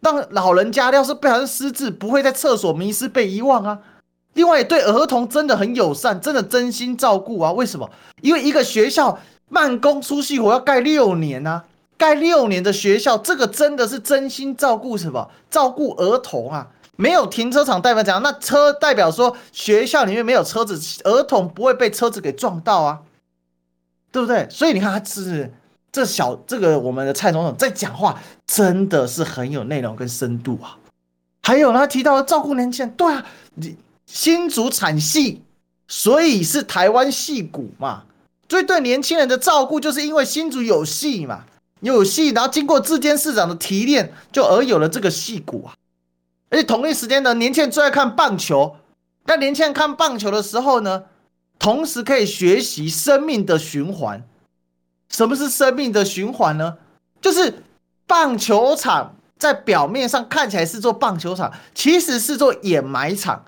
[0.00, 3.78] 让老人家要是不小心失智，不会在厕所迷失被遗忘啊。
[4.34, 7.52] 另外，对儿童真的很友善，真的真心照顾啊。
[7.52, 7.90] 为什么？
[8.22, 11.64] 因为一个学校慢工出细活要盖六年啊。
[11.96, 15.28] 盖六年的学校，这个真的是真心照顾什么？
[15.50, 16.68] 照顾儿童啊！
[16.94, 18.22] 没有停车场代表怎样？
[18.22, 23.00] 那车代表说学校里面没有车子，儿童不会被车子给撞到啊，
[24.12, 24.46] 对不对？
[24.48, 25.52] 所以你看，他是
[25.90, 30.76] 这小这个我们的蔡总统在讲话，真的是很有内容跟深度啊。
[31.42, 33.24] 还有，他提到了照顾年轻人，对啊，
[33.54, 35.38] 你新竹产矽，
[35.86, 38.02] 所以是台湾戏骨嘛。
[38.50, 41.44] 所以对年轻人的照顾，就是因为新竹有戏嘛。
[41.80, 45.74] 有戏，然后经过智坚市长的提炼，就而有了这个戏骨啊。
[46.50, 48.76] 而且同一时间呢，年轻人最爱看棒球。
[49.26, 51.04] 那年轻人看棒球的时候呢，
[51.58, 54.22] 同时可以学习生命的循环。
[55.08, 56.76] 什么是生命的循环呢？
[57.20, 57.62] 就是
[58.06, 63.44] 棒球场在表面上看起来是座棒球场，其实是座掩埋场。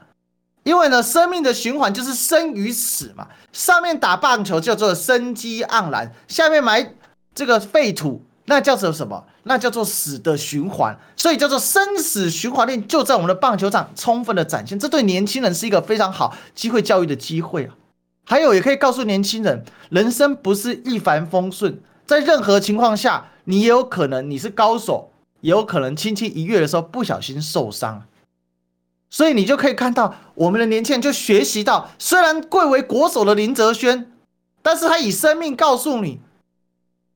[0.62, 3.27] 因为呢，生命的循环就是生与死嘛。
[3.53, 6.94] 上面打棒球叫做生机盎然，下面埋。
[7.33, 9.25] 这个废土，那叫做什么？
[9.44, 14.77] 那叫做死的循环，所以叫做生死循环链，就在我们的棒球场充分的展现。
[14.77, 17.75] 这对年轻人是一个非常好机会教育的机会啊！
[18.24, 28.04] 还有，也可以告诉年轻人，人生不是一帆风顺，在任何情况下，你也有可能你是高手，也有可能轻轻一跃的时候不小心受伤。
[29.11, 34.12] 所以你就可以看到，我们的年轻人就学习到，虽然贵为国手的林哲轩，
[34.62, 36.20] 但是他以生命告诉你。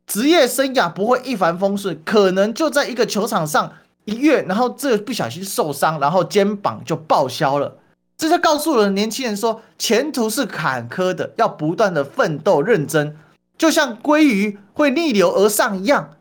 [0.06, 3.72] 职业生涯不会一帆风顺，可能就在一个球场上
[4.04, 7.78] 一跃，然后这不小心受伤，然后肩膀就报销了。
[8.16, 13.16] 这就告诉了年轻人说，前途是坎坷的，要不断的奋斗认真，
[13.58, 16.16] 就像鲑鱼会逆流而上一样，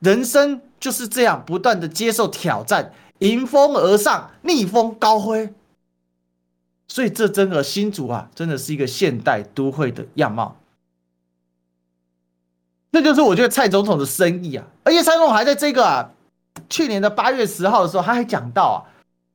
[0.00, 5.52] 人生就是这样，不断的接受挑战，迎风而上，逆风高飞。
[6.88, 10.56] 所以这真的新竹啊，真的是一个现代都会的样貌。
[12.92, 16.10] 这就是我觉得蔡总统的深意啊，而且蔡总统还在这个啊，
[16.70, 18.78] 去年的八月十号的时候，他还讲到啊，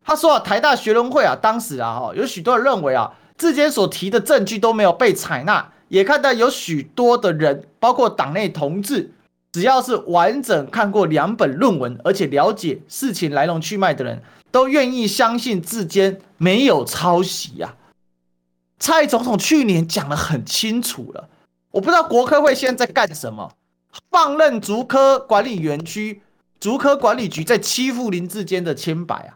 [0.03, 9.11] 他说啊，台大学伦会啊，当时啊，哈，有许多人认为啊，志坚所提的证据都没有被采纳，也看到有许多的人，包括党内同志，
[9.51, 14.21] 只要是完整看过两本论文，而且了解事情来龙去脉的人。
[14.51, 17.79] 都愿意相信自监没有抄袭呀、啊。
[18.79, 21.29] 蔡总统去年讲得很清楚了，
[21.71, 23.49] 我不知道国科会现在在干什么，
[24.09, 26.21] 放任竹科管理园区、
[26.59, 29.31] 竹科管理局在欺负林志坚的清白啊。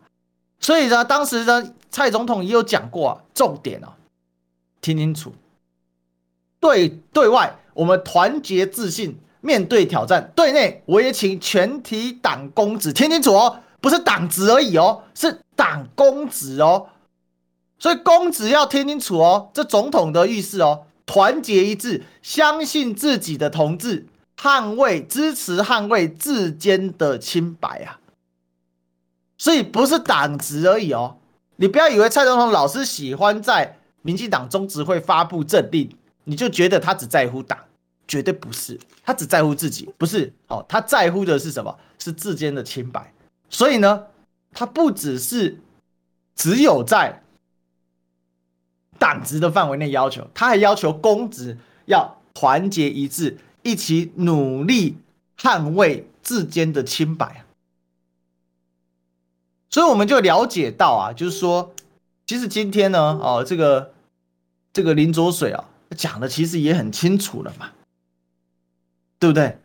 [0.65, 3.93] 所以呢，当时呢，蔡总统也有讲过啊，重点啊，
[4.81, 5.31] 听清楚。
[6.59, 13.59] 对对外，我们团结自信面对挑战；对内，我也请全体党公子听清楚哦。
[13.79, 16.87] 不是党职而已哦，是党公子哦，
[17.77, 19.51] 所以公子要听清楚哦。
[19.53, 27.99] 这总统的意思哦，团结一致，相信自己的同志，捍卫、支持、捍卫智坚的清白啊。
[29.45, 31.17] 所以不是党职而已哦，
[31.57, 35.87] 你不要以为蔡总统老是喜欢在民进党中执会发布政令，
[36.23, 37.55] 你就觉得他只在乎党，
[38.07, 41.77] 绝对不是，他只在乎自己，不是哦，他在乎的是什么？
[41.99, 43.13] 是智坚的清白。
[43.47, 44.07] 所以呢，
[44.51, 45.55] 他不只是
[46.35, 47.21] 只有在
[48.97, 51.55] 党职的范围内要求，他还要求公职
[51.85, 54.97] 要团结一致，一起努力
[55.37, 57.44] 捍卫智坚的清白。
[59.75, 61.73] 所以我们就了解到啊，就是说，
[62.27, 63.91] 其实今天呢，哦，这个
[64.71, 65.65] 这个林卓水啊，
[65.97, 67.71] 讲的其实也很清楚了嘛，
[69.19, 69.59] 对不对？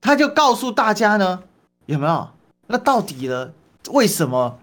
[0.00, 1.44] 他就告诉大家呢，
[1.86, 2.30] 有没有？
[2.66, 3.52] 那到底呢？
[3.90, 4.58] 为什么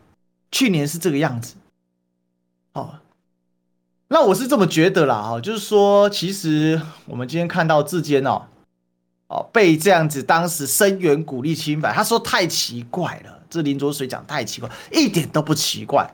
[0.52, 1.56] 去年是这个样子？
[2.74, 3.00] 哦，
[4.10, 8.42] 那我是这么觉得啦，哈，就是说，其实我们今天看到志坚哦，
[9.30, 16.10] 哦，被这样子当时声援鼓励清白，他说太奇怪了，这林卓水讲太奇怪，一点都不奇怪。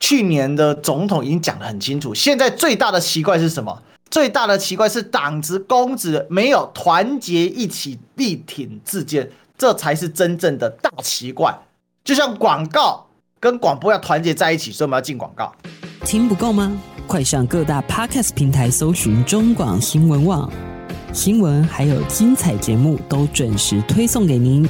[0.00, 3.82] 去年的总统已经讲得很清楚，现在最大的奇怪是什么？
[4.10, 9.30] 最大的奇怪是党职公职没有团结一起力挺自建。
[9.56, 11.54] 这才是真正的大奇怪，
[12.02, 13.06] 就像广告
[13.38, 15.52] 跟广播要团结在一起，所以我们要进广告。
[16.02, 16.72] 听不够吗？
[17.06, 20.50] 快上各大 Podcast 平台搜寻中广新闻网，
[21.12, 24.66] 新闻还有精彩节目都准时推送给您，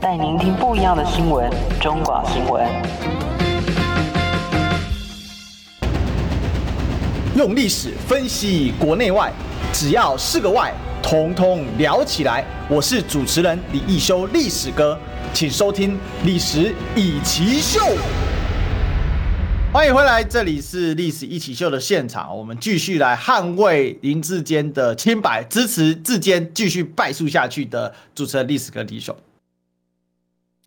[0.00, 1.50] 带您听不一样的新闻。
[1.80, 2.64] 中广新闻，
[7.34, 9.32] 用历史分析国内外，
[9.72, 10.72] 只要是个“外”。
[11.02, 12.44] 通通聊起来！
[12.68, 14.98] 我是主持人李易修，历史哥，
[15.32, 15.92] 请收听
[16.24, 17.80] 《历史易起秀》。
[19.72, 29.16] 欢迎回来，这里是《历史一起秀》的现场，我们继续来捍卫林志坚的清白，支持志坚继续败诉下去的主持人历史哥李修。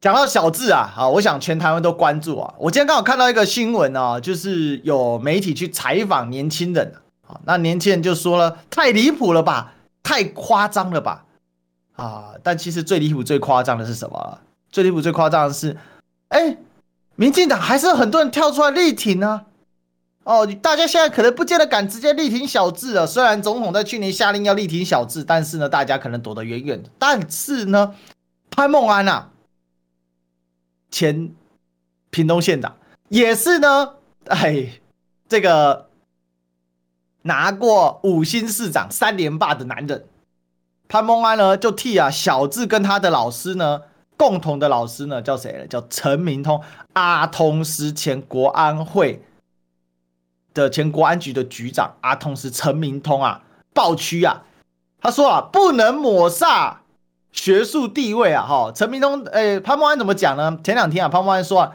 [0.01, 2.51] 讲到小智啊，啊，我想全台湾都关注啊。
[2.57, 6.95] 我今天刚好看到一个新闻啊，就是有媒体去采访年轻人
[7.27, 11.25] 啊，那年轻人就说了：“太离谱了吧！”太夸张了吧，
[11.95, 12.31] 啊！
[12.41, 14.39] 但其实最离谱、最夸张的是什么？
[14.71, 15.77] 最离谱、最夸张的是，
[16.29, 16.57] 哎，
[17.15, 19.43] 民进党还是很多人跳出来力挺呢。
[20.23, 23.05] 哦，大家现在可能不见得敢直接力挺小智了。
[23.05, 26.89] 虽然总统在去年下令要力挺小智，但是呢，大家可能躲得远远的。
[26.97, 27.93] 但是呢，
[28.49, 29.27] 潘孟安呐，
[30.91, 31.33] 前
[32.11, 32.77] 屏东县长
[33.09, 34.79] 也是呢，哎，
[35.27, 35.89] 这个。
[37.23, 40.07] 拿过五星市长三连霸的男人
[40.87, 43.83] 潘孟安呢，就替啊小智跟他的老师呢，
[44.17, 45.67] 共同的老师呢叫谁呢？
[45.67, 46.59] 叫陈明通，
[46.93, 49.23] 阿通是前国安会
[50.55, 54.41] 的前国安局的局长阿通是陈明通啊，暴区啊，
[54.99, 56.77] 他说啊，不能抹煞
[57.31, 60.57] 学术地位啊，哈，陈明通，诶，潘孟安怎么讲呢？
[60.63, 61.71] 前两天啊，潘孟安说啊，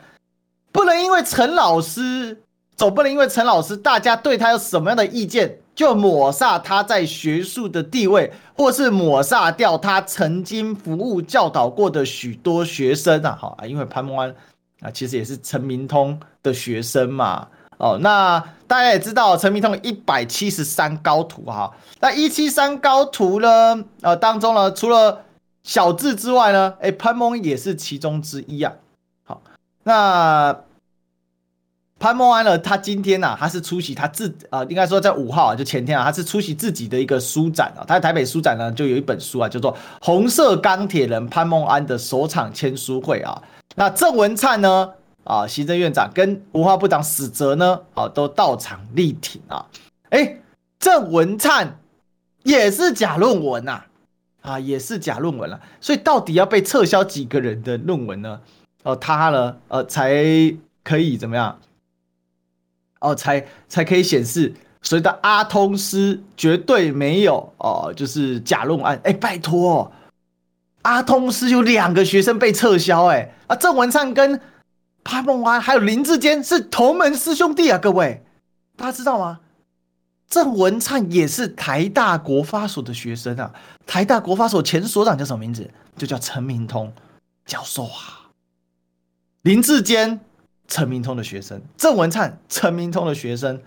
[0.73, 2.43] 不能因为陈老师。
[2.77, 13.35] 总不能因为陈老师大家对他有什么样的意见，就抹煞他在学术的地位，或是抹杀掉他曾经服务教导过的许多学生啊！
[13.41, 14.29] 好啊，因为潘孟安
[14.83, 17.49] 啊，其实也是陈明通的学生嘛。
[17.79, 25.23] 哦，那大家也知道陈明通一百七十三高徒哈，那一七三高徒呢，呃，当中呢，除了
[25.67, 28.73] 小字之外呢，哎，潘孟安也是其中之一啊。
[29.25, 29.43] 好，
[29.83, 30.57] 那
[31.99, 37.83] 潘孟安呢，他今天呢、啊，他是出席他自啊、应该说在五号啊，就前天啊，他是出席自己的一个书展啊。
[37.85, 43.43] 他在台北书展呢，就有一本书啊，叫做《红色钢铁人潘孟安的首场签书会》啊。
[43.75, 44.89] 那郑文灿呢，
[45.25, 49.67] 啊，行政院长跟文化部长史哲呢，啊，都到场力挺啊。
[50.11, 50.39] 哎，
[50.79, 51.77] 郑文灿
[52.45, 53.87] 也是假论文呐、啊。
[54.47, 58.41] 啊，也是假论文了，所以到底要被撤销几个人的论文呢？
[58.85, 60.25] 哦，他呢，呃，才
[60.85, 61.59] 可以怎么样？
[63.01, 69.01] 哦，才才可以显示谁的阿通师绝对没有哦，就是假论案。
[69.03, 69.91] 哎，拜托，
[70.83, 74.41] 阿通师有两个学生被撤销，哎，啊，郑文灿跟
[75.03, 78.23] 潘孟安还有林志坚是同门师兄弟啊，各位，
[78.77, 79.41] 大家知道吗？
[80.29, 83.55] 郑文灿也是台大国发所的学生啊，
[83.87, 85.71] 台大国发所前所长叫什么名字？
[85.97, 86.93] 就叫陈明通
[87.45, 88.29] 教授啊。
[89.43, 90.21] 林志坚，
[90.67, 93.59] 陈明通的学生；郑文灿，陈明通的学生；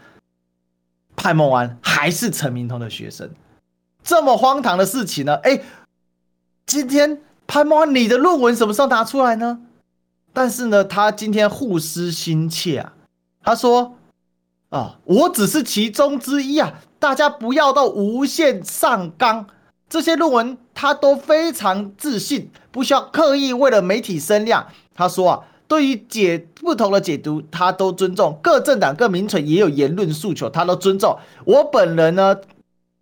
[1.15, 3.31] 潘孟安还是陈明通的学生。
[4.03, 5.35] 这么荒唐的事情呢？
[5.37, 5.61] 哎，
[6.65, 9.61] 今天潘孟安，你的论文什么时候拿出来呢？
[10.33, 12.93] 但是呢，他今天护师心切啊，
[13.41, 13.95] 他说。
[14.69, 16.73] 啊，我只是其中之一啊！
[16.99, 19.47] 大家不要到无限上纲。
[19.89, 24.67] 这些论文他都非常自信，不需要刻意为了媒体声量。
[24.93, 28.37] 他说啊，对于解不同的解读，他都尊重。
[28.43, 31.17] 各政党、各民粹也有言论诉求，他都尊重。
[31.45, 32.37] 我本人呢，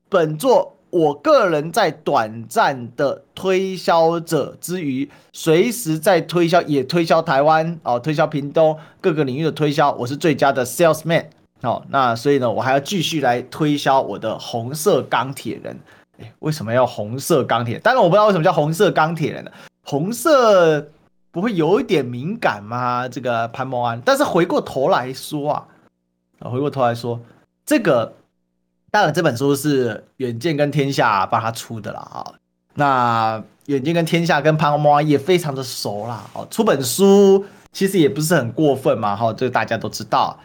[0.08, 11.26] 本作我个人在短暂的推销者之余，随时在推销，也推销台湾哦，推销屏东各个领域的推销，我是最佳的 salesman。
[11.62, 15.80] 好、哦，那所以呢，我还要继续来推销我的红色钢铁人。
[16.20, 17.80] 哎，为什么要红色钢铁？
[17.80, 19.52] 当然我不知道为什么叫红色钢铁人呢？
[19.84, 20.88] 红色
[21.32, 23.08] 不会有一点敏感吗？
[23.08, 24.02] 这个潘孟安。
[24.02, 25.68] 但是回过头来说啊，
[26.40, 27.20] 啊，回过头来说，
[27.66, 28.14] 这个
[28.90, 32.34] 当然这本书是远见跟天下帮他出的了啊。
[32.74, 36.24] 那远见跟天下跟潘孟安也非常的熟啦。
[36.34, 39.16] 哦，出本书其实也不是很过分嘛。
[39.16, 40.38] 哈，这个大家都知道。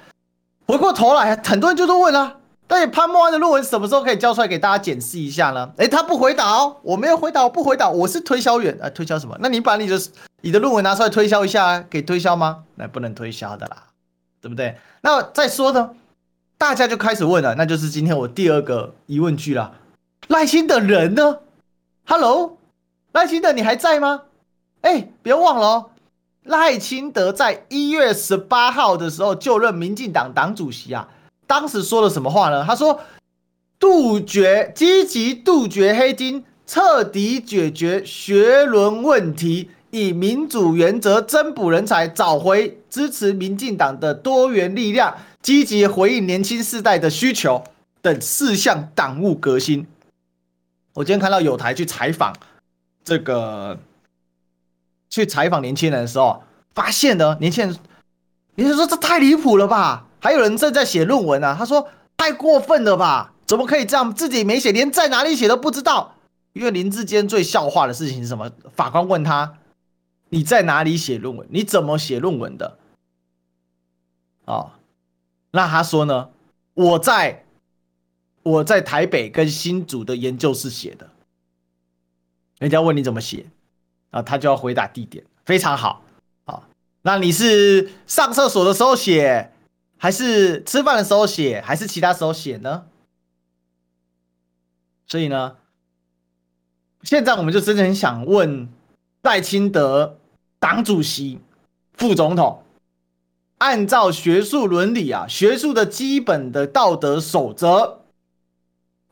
[0.66, 2.36] 回过头来，很多人就都问了、啊：
[2.66, 5.70] 到底潘孟安的论文什么时候可以交出来给大家检视一下呢？
[5.76, 9.36] 诶，他不回答哦，我没有回答，我不回答，我是推销员啊，推销什么？
[9.40, 10.00] 那你把你的
[10.40, 12.64] 你的论文拿出来推销一下，可以推销吗？
[12.76, 13.84] 那不能推销的啦，
[14.40, 14.76] 对不对？
[15.02, 15.90] 那再说呢，
[16.56, 19.74] 大家就开始问了，那就是今天我第二个疑问句了：
[20.28, 21.38] 耐心的人呢
[22.06, 22.56] ？Hello，
[23.12, 24.22] 耐心的你还在吗？
[24.80, 25.90] 哎，别忘了哦。
[26.44, 31.08] 赖清德在一月十八号的时候就任民进党党主席啊，
[31.46, 32.64] 当时说了什么话呢？
[32.66, 32.98] 他说
[33.78, 47.62] ：“杜绝，积极杜绝黑金，彻底解决学伦问题，以民主原则增补人才，找回支持民进党的多元力量，积极回应年轻世代的需求
[48.00, 49.86] 等四项党务革新。”
[50.94, 52.34] 我今天看到有台去采访
[53.04, 53.78] 这个。
[55.12, 56.42] 去采访年轻人的时候，
[56.74, 57.76] 发现呢，年轻人，
[58.54, 60.06] 年轻人说这太离谱了吧？
[60.18, 61.86] 还有人正在写论文啊，他说
[62.16, 63.34] 太过分了吧？
[63.44, 64.14] 怎么可以这样？
[64.14, 66.14] 自己没写，连在哪里写都不知道。
[66.54, 68.50] 因为林志坚最笑话的事情是什么？
[68.74, 69.58] 法官问他
[70.30, 71.46] ：“你在哪里写论文？
[71.50, 72.78] 你怎么写论文的？”
[74.46, 74.70] 哦，
[75.50, 76.30] 那他说呢
[76.72, 77.44] ：“我在
[78.42, 81.10] 我在台北跟新竹的研究室写的。”
[82.58, 83.46] 人家问你怎么写？
[84.12, 86.02] 啊，他就要回答地点，非常好，
[86.44, 86.62] 啊，
[87.00, 89.50] 那你是上厕所的时候写，
[89.96, 92.84] 还是吃饭的时候写，还是其他时候写呢？
[95.06, 95.56] 所以呢，
[97.02, 98.68] 现在我们就真的很想问
[99.22, 100.18] 赖清德
[100.58, 101.40] 党主席、
[101.94, 102.62] 副总统，
[103.58, 108.02] 按照学术伦理啊，学术的基本的道德守则，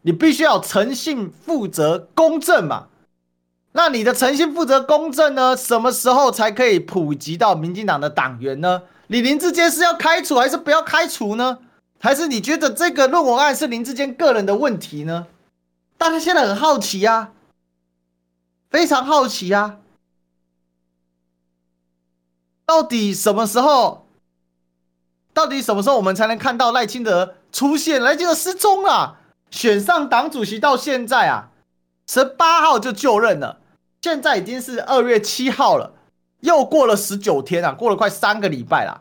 [0.03, 2.89] 你必须要诚信、负责、公正嘛。
[3.73, 5.57] 那你的诚信、负责、公正呢？
[5.57, 8.83] 什么时候才可以普及到民进党的党员呢？
[9.07, 11.59] 你林志坚是要开除还是不要开除呢？
[12.01, 15.27] 还是你觉得这个论文案是林志坚个人的问题呢？
[15.97, 17.31] 大家现在很好奇啊，
[18.71, 19.77] 非常好奇啊，
[22.67, 24.07] 到底什么时候？
[25.33, 28.03] 到底什么时候我们才能看到赖清德出现？
[28.03, 29.19] 赖清德失踪了，
[29.51, 31.51] 选上党主席到现在啊，
[32.09, 33.60] 十八号就就任了。
[34.03, 35.93] 现在已经是二月七号了，
[36.41, 39.01] 又过了十九天啊，过了快三个礼拜了，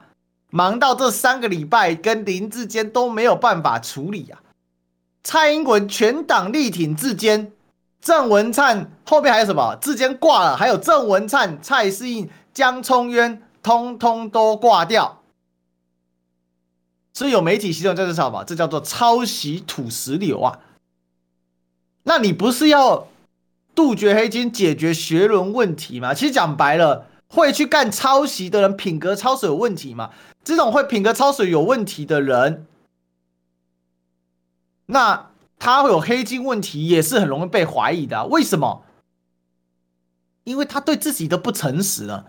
[0.49, 4.41] 忙到这三个礼拜跟林志坚都没有办法处理啊。
[5.23, 7.51] 蔡英文全党力挺志坚，
[8.01, 9.77] 郑文灿后面还有什么？
[9.81, 15.21] 志坚挂了，还有郑文灿、蔡适应、江聪渊，通通都挂掉。
[17.13, 18.45] 所以有媒体形容这是什么？
[18.45, 20.59] 这叫做抄袭土石流啊！
[22.03, 23.09] 那你不是要
[23.74, 26.13] 杜绝黑金、解决学伦问题吗？
[26.13, 30.11] 其实讲白了，会去干抄袭的人品格抄水有问题吗？
[30.43, 32.65] 这种会品格抄水有问题的人，
[34.88, 35.28] 那。
[35.61, 38.24] 他会有黑金问题，也是很容易被怀疑的啊。
[38.24, 38.86] 为什么？
[40.45, 42.26] 因为他对自己都不诚实了。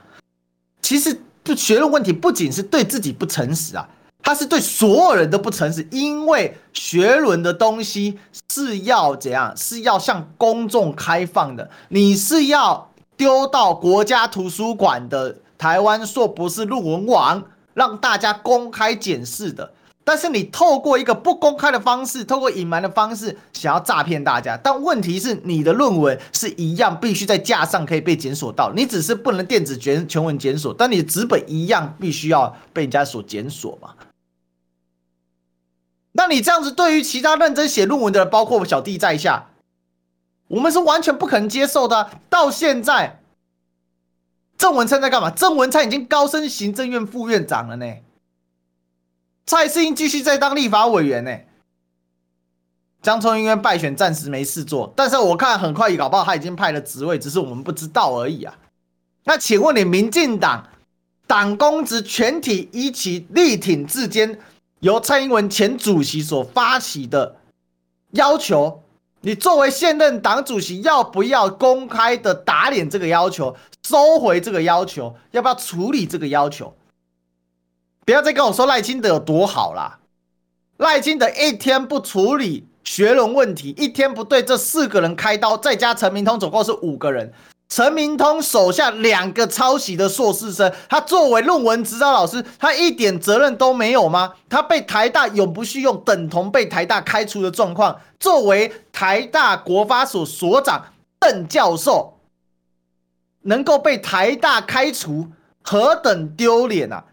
[0.82, 1.20] 其实，
[1.56, 3.88] 学伦问题，不仅是对自己不诚实啊，
[4.22, 5.86] 他是对所有人都不诚实。
[5.90, 8.18] 因为学伦的东西
[8.52, 9.54] 是要怎样？
[9.56, 11.68] 是要向公众开放的。
[11.88, 17.42] 你是要丢到国家图书馆的台湾硕博士论文网，
[17.74, 19.72] 让大家公开检视的。
[20.02, 24.56] 但是你透过一个不公开的方式，透过隐瞒的方式，想要诈骗大家。
[24.56, 28.72] 但问题是，你的论文是一样，必须在架上可以被检索到。
[28.74, 33.90] 你只是不能电子卷全文检索，但你纸本一样必须要被人家所检索嘛？
[36.12, 39.46] 那你这样子，对于其他认真写论文的人，包括我小弟在下，
[40.48, 42.10] 我们是完全不可能接受的。
[42.28, 43.20] 到现在，
[44.58, 45.30] 郑文灿在干嘛？
[45.30, 47.94] 郑文灿已经高升行政院副院长了呢。
[49.46, 51.36] 蔡适英继续在当立法委员呢，
[53.02, 58.58] 江聪因为败选暂时没事做，但是我看很快搞不好他已经派了职位，只是我们不知道而已啊。
[59.24, 60.68] 那请问你，民进党
[61.26, 64.38] 党公职全体一起力挺志坚，
[64.80, 67.36] 由蔡英文前主席所发起的
[68.12, 68.82] 要求，
[69.20, 73.54] 你作为现任党主席，要不要公开的打脸这个要求，
[73.86, 76.74] 收回这个要求，要不要处理这个要求？
[78.06, 79.98] 不要再跟我说赖清德有多好啦！
[80.78, 87.32] 赖清德一天不处理学伦问题，一天不对这四个人开刀，再加陈明通，总共是五个人。
[87.70, 94.32] 陈明通手下两个抄袭的硕士生，他作为论文指导老师，他一点责任都没有吗？
[94.48, 98.00] 他被台大永不续用，等同被台大开除的状况。
[98.18, 100.84] 作为台大国发所所长
[101.20, 102.18] 邓教授，
[103.42, 105.28] 能够被台大开除，
[105.62, 107.04] 何等丢脸啊！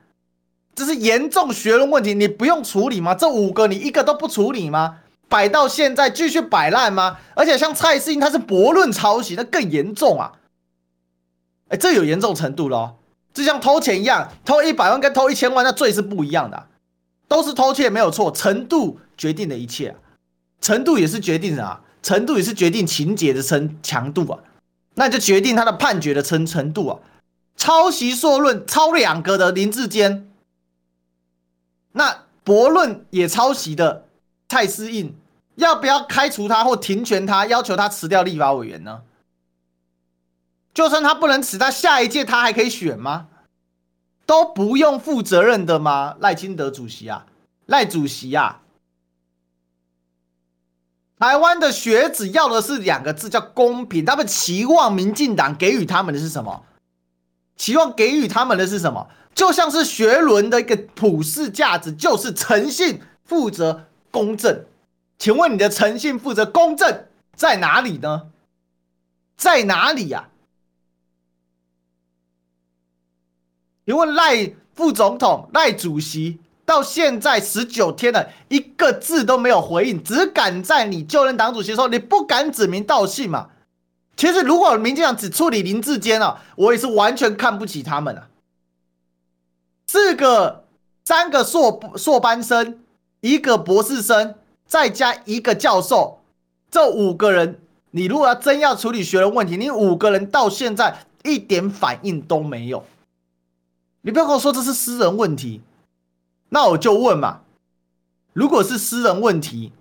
[0.74, 3.14] 这是严重学伦问题，你不用处理吗？
[3.14, 4.98] 这五个你一个都不处理吗？
[5.30, 7.18] 摆到现在继续摆烂吗？
[7.36, 10.32] 而且像蔡适应他是驳论抄袭，那更严重啊！
[11.70, 12.98] 哎，这有严重程度咯，
[13.34, 16.68] 就像偷钱一样，偷一百万跟偷一千万，那罪是不一样的，
[17.28, 19.96] 都是偷窃没有错，程度决定了一切啊，
[20.62, 24.40] 程度也是决定啊，程度也是决定情节的程强度啊，
[24.96, 27.00] 那就决定他的判决的程程度啊。
[27.58, 30.30] 抄袭硕论抄两个的林志坚。
[31.94, 34.06] 那驳论也抄袭的
[34.48, 35.16] 蔡思应，
[35.56, 39.02] 要不要开除他或停权他，要求他辞掉立法委员呢？
[40.78, 43.30] 就算他不能辞，他下一届他还可以选吗？
[44.28, 46.16] 都不用负责任的吗？
[46.20, 47.26] 赖清德主席啊，
[47.66, 48.62] 赖主席啊，
[51.18, 54.06] 台湾的学子要的是两个字，叫公平。
[54.06, 56.64] 他们期望民进党给予他们的是什么？
[57.56, 59.10] 期望给予他们的是什么？
[59.34, 64.64] 就像是学伦的一个普世价值，就是诚信、负责、公正。
[65.18, 67.06] 请问你的诚信、负责、公正
[67.36, 68.28] 在哪里呢？
[69.36, 70.30] 在哪里呀？
[73.88, 83.48] 请问赖副总统、赖主席到现在十九天了，一个字都没有回应，只敢在你就任党主席的时候，你不敢指名道姓嘛？
[84.18, 88.28] 其实如果民进党只处理林志坚啊，我也是完全看不起他们啊。
[89.88, 90.66] 四个、
[91.06, 92.80] 三个硕硕班生，
[93.22, 94.36] 一个博士生，
[94.68, 96.20] 再加一个教授，
[96.70, 97.62] 这五个人，
[97.92, 102.84] 你如果要真要处理学人问题，你五个人到现在一点反应都没有。
[104.02, 105.62] 你不要跟我说这是私人问题，
[106.50, 107.42] 那我就问嘛，
[108.34, 109.72] 如果是私人问题，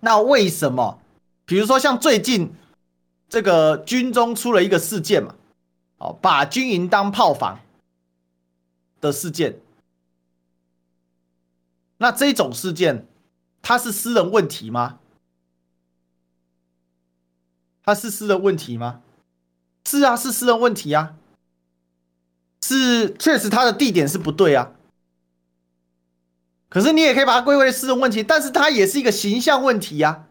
[0.00, 1.00] 那为什么？
[1.44, 2.52] 比如说像最近
[3.28, 5.34] 这个军中出了一个事件嘛，
[5.98, 7.58] 哦，把军营当炮房。
[9.02, 9.58] 的事件，
[11.96, 13.04] 那这种事件，
[13.60, 15.00] 它是私人问题吗？
[17.82, 19.02] 它是私人问题吗？
[19.84, 21.16] 是啊，是私人问题啊，
[22.62, 24.72] 是确实它的地点是不对啊。
[26.68, 30.26] 可是你也可以把它归为私人问题，但是它也是一个形象问题呀，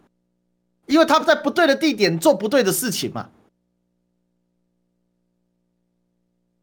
[0.88, 3.30] 因为他在不对的地点做不对的事情嘛。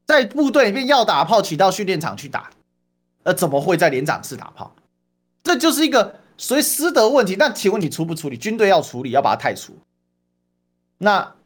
[0.05, 2.51] 在部队里面要打炮，骑到训练场去打，
[3.23, 4.75] 呃，怎么会在连长室打炮？
[5.45, 7.37] 这就是一个属于师德问题。
[7.37, 8.37] 那请问你处不处理？
[8.37, 9.79] 军队要处理，要把它汰除。
[10.97, 11.37] 那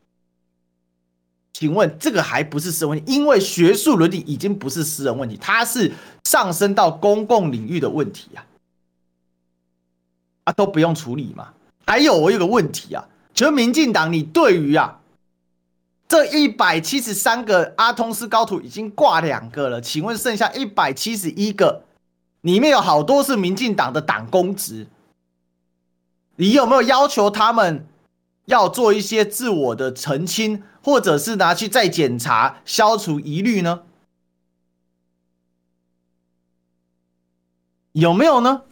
[1.53, 3.13] 请问这个还不是私人问题？
[3.13, 5.93] 因为学术伦理已经不是私人问题，它是
[6.25, 8.45] 上升到公共领域的问题啊！
[10.45, 11.53] 啊，都不用处理嘛？
[11.87, 14.99] 还有我有个问题啊，就民进党，你对于啊
[16.09, 21.85] 这一百七十三个阿通斯高徒已经挂两个了，请问剩下一百七十一个，
[22.41, 24.87] 里面有好多是民进党的党公职，
[26.37, 27.87] 你有没有要求他们
[28.47, 33.82] 要做一些自我的澄清，或者是拿去再检查，消除疑虑呢？
[37.93, 38.62] 有没有呢？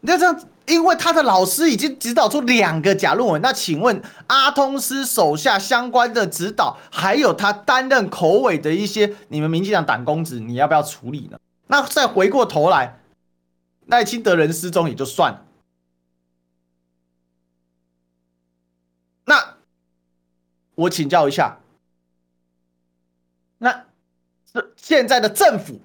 [0.00, 11.38] 那这样，因为他的老师已经指导出两个假论文，那请问阿通斯手下相关的指导，还有他担任口尾的一些你们民进党党公子，你要不要处理呢？
[11.66, 12.98] 那再回过头来，
[13.86, 15.44] 赖清德人失踪也就算了。
[20.80, 21.58] 我请教一下，
[23.58, 23.84] 那
[24.76, 25.80] 现在的政府？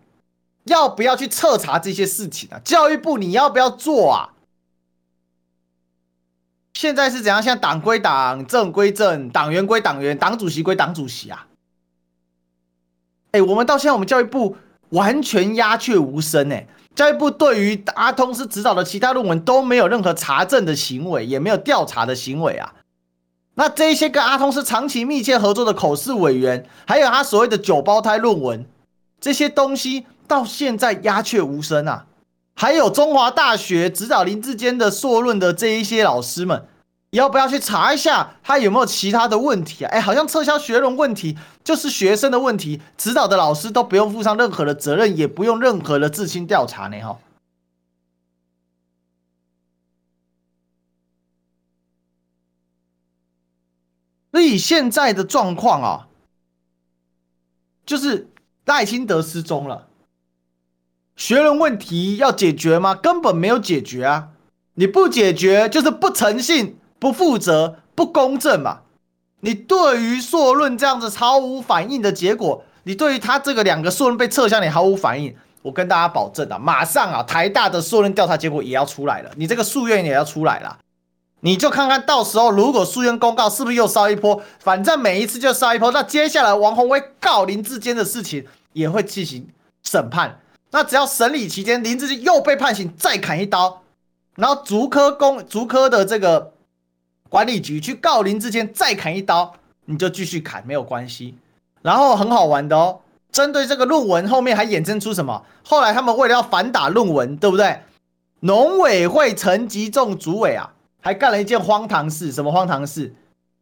[0.66, 2.60] 要不要去彻查这些事情啊？
[2.64, 4.34] 教育部你要不要做啊？
[6.74, 7.43] 现在是怎样？
[7.43, 11.46] 现在党归党，政归政，党员归党员，党主席归党主席啊！
[13.32, 14.58] 哎，我们到现在，我们教育部
[14.89, 16.68] 完全鸦雀无声哎！
[16.96, 22.74] 教育部对于阿通是指导的其他论文都没有任何查证的行为，也没有调查的行为啊！
[23.56, 28.66] 那这一些跟阿通是长期密切合作的口试委员，还有他所谓的九胞胎论文，
[29.20, 30.06] 这些东西。
[30.28, 32.08] 到现在鸦雀无声啊！
[32.56, 36.66] 还有中华大学指导林志坚的硕论的这一些老师们，
[37.12, 39.91] 要不要去查一下他有没有其他的问题啊？
[39.91, 46.99] 哎，好像撤销学伦问题就是学生的问题，指导的老师都不用负上任何的责任，也不用任何的自清调查呢？
[47.01, 47.16] 哈。
[54.36, 56.07] 所以现在的状况啊，
[57.86, 58.27] 就是
[58.65, 59.88] 赖清德失踪了。
[61.15, 62.93] 学人问题要解决吗？
[62.93, 64.31] 根本没有解决啊！
[64.73, 68.81] 你不解决就是不诚信、不负责、不公正嘛！
[69.39, 75.33] 你对于硕论这样子毫无反应的结果，你对于他这个两个硕论被撤销，你毫无反应。
[75.61, 80.77] 我跟大家保证啊，马上啊，台大的硕论调查结果也要出来了，你这个诉愿也要出来了，
[81.41, 84.41] 你就看看到时候如果诉愿公告是不是又烧一波？
[84.59, 89.47] 反正每一次就烧一波，那接下来王鸿薇告林志坚的事情也会进行
[89.83, 90.39] 审判。
[90.71, 93.83] 那只要审理期间林志坚又被判刑，再砍一刀，
[94.36, 96.53] 然后竹科公竹科的这个
[97.29, 99.53] 管理局去告林志坚，再砍一刀，
[99.86, 101.36] 你就继续砍没有关系。
[101.81, 105.45] 然后很好玩的哦，针对这个论文后面还衍生出什么？
[105.63, 107.79] 后来他们为了要反打论文，对不对？
[108.41, 110.73] 农委会陈吉仲主委啊，
[111.06, 113.14] 还干了一件荒唐事，什么荒唐事？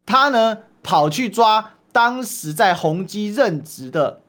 [0.06, 4.22] 他呢跑去抓当时在宏基任职的。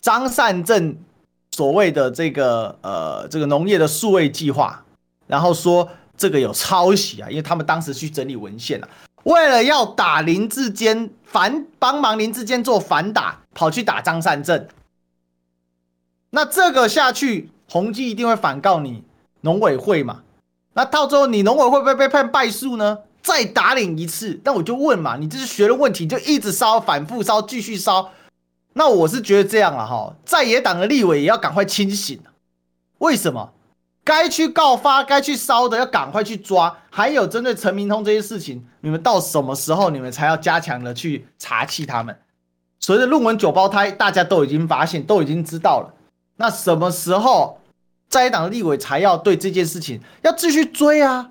[0.00, 0.96] 张善政
[1.50, 4.84] 所谓的这个呃这个农业的数位计划，
[5.26, 8.88] 然后说这个有抄袭啊，因为他们当时去整理文献了，
[9.24, 14.68] 为了要打林志坚反帮忙林志坚做反打，跑去打张善政。
[16.30, 19.02] 那这个下去，宏基一定会反告你
[19.40, 20.22] 农委会嘛？
[20.76, 22.98] 那到最后你农委会不会被判败诉呢？
[23.22, 24.38] 再打脸一次？
[24.44, 28.10] 那我就问嘛，你这是学的问题，就一直烧，反复烧，继续烧。
[28.74, 32.20] 那我是觉得这样了哈，在野党的立委也要赶快清醒。
[32.98, 33.54] 为什么？
[34.04, 36.76] 该去告发、该去烧的要赶快去抓。
[36.90, 42.14] 还有针对陈明通这些事情，你们到什么时候你们才要加强的去查缉他们？
[42.78, 45.94] 所谓的论文九胞胎，大家都已经发现，都已经知道了。
[46.36, 47.58] 那什么时候
[48.08, 51.30] 在野党的立委才要对这件事情要继续追啊？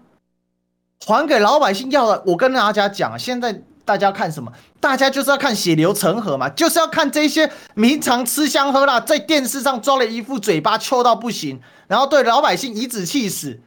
[1.05, 2.23] 还给老百姓要的。
[2.25, 3.61] 我跟大家讲，现在。
[3.85, 4.51] 大家看什么？
[4.79, 13.61] 大家就是要看血流成河嘛，就是要看这些平常吃香喝辣，在电视上装了一副嘴巴臭到不行，然后对老百姓颐指气使，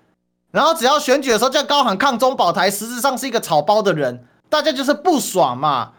[0.51, 5.93] 然后只要选举的时候就高喊抗中保台，实质上是一个草包的人，大家就是不爽嘛。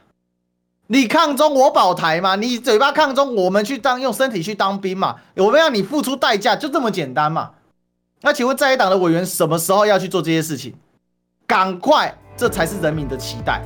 [0.92, 7.52] 你抗中我保台嘛，你嘴巴抗中，我们去当用身体去当兵嘛，我们要你付出代价，就这么简单嘛。
[8.22, 10.74] 那请问在野党的委员什么时候要去做这些事情？
[11.46, 13.62] 赶快，这才是人民的期待。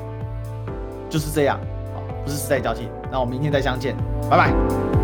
[1.09, 1.57] 就是这样，
[1.95, 2.89] 好，不是时代交替。
[3.09, 3.95] 那我们明天再相见，
[4.29, 5.02] 拜拜。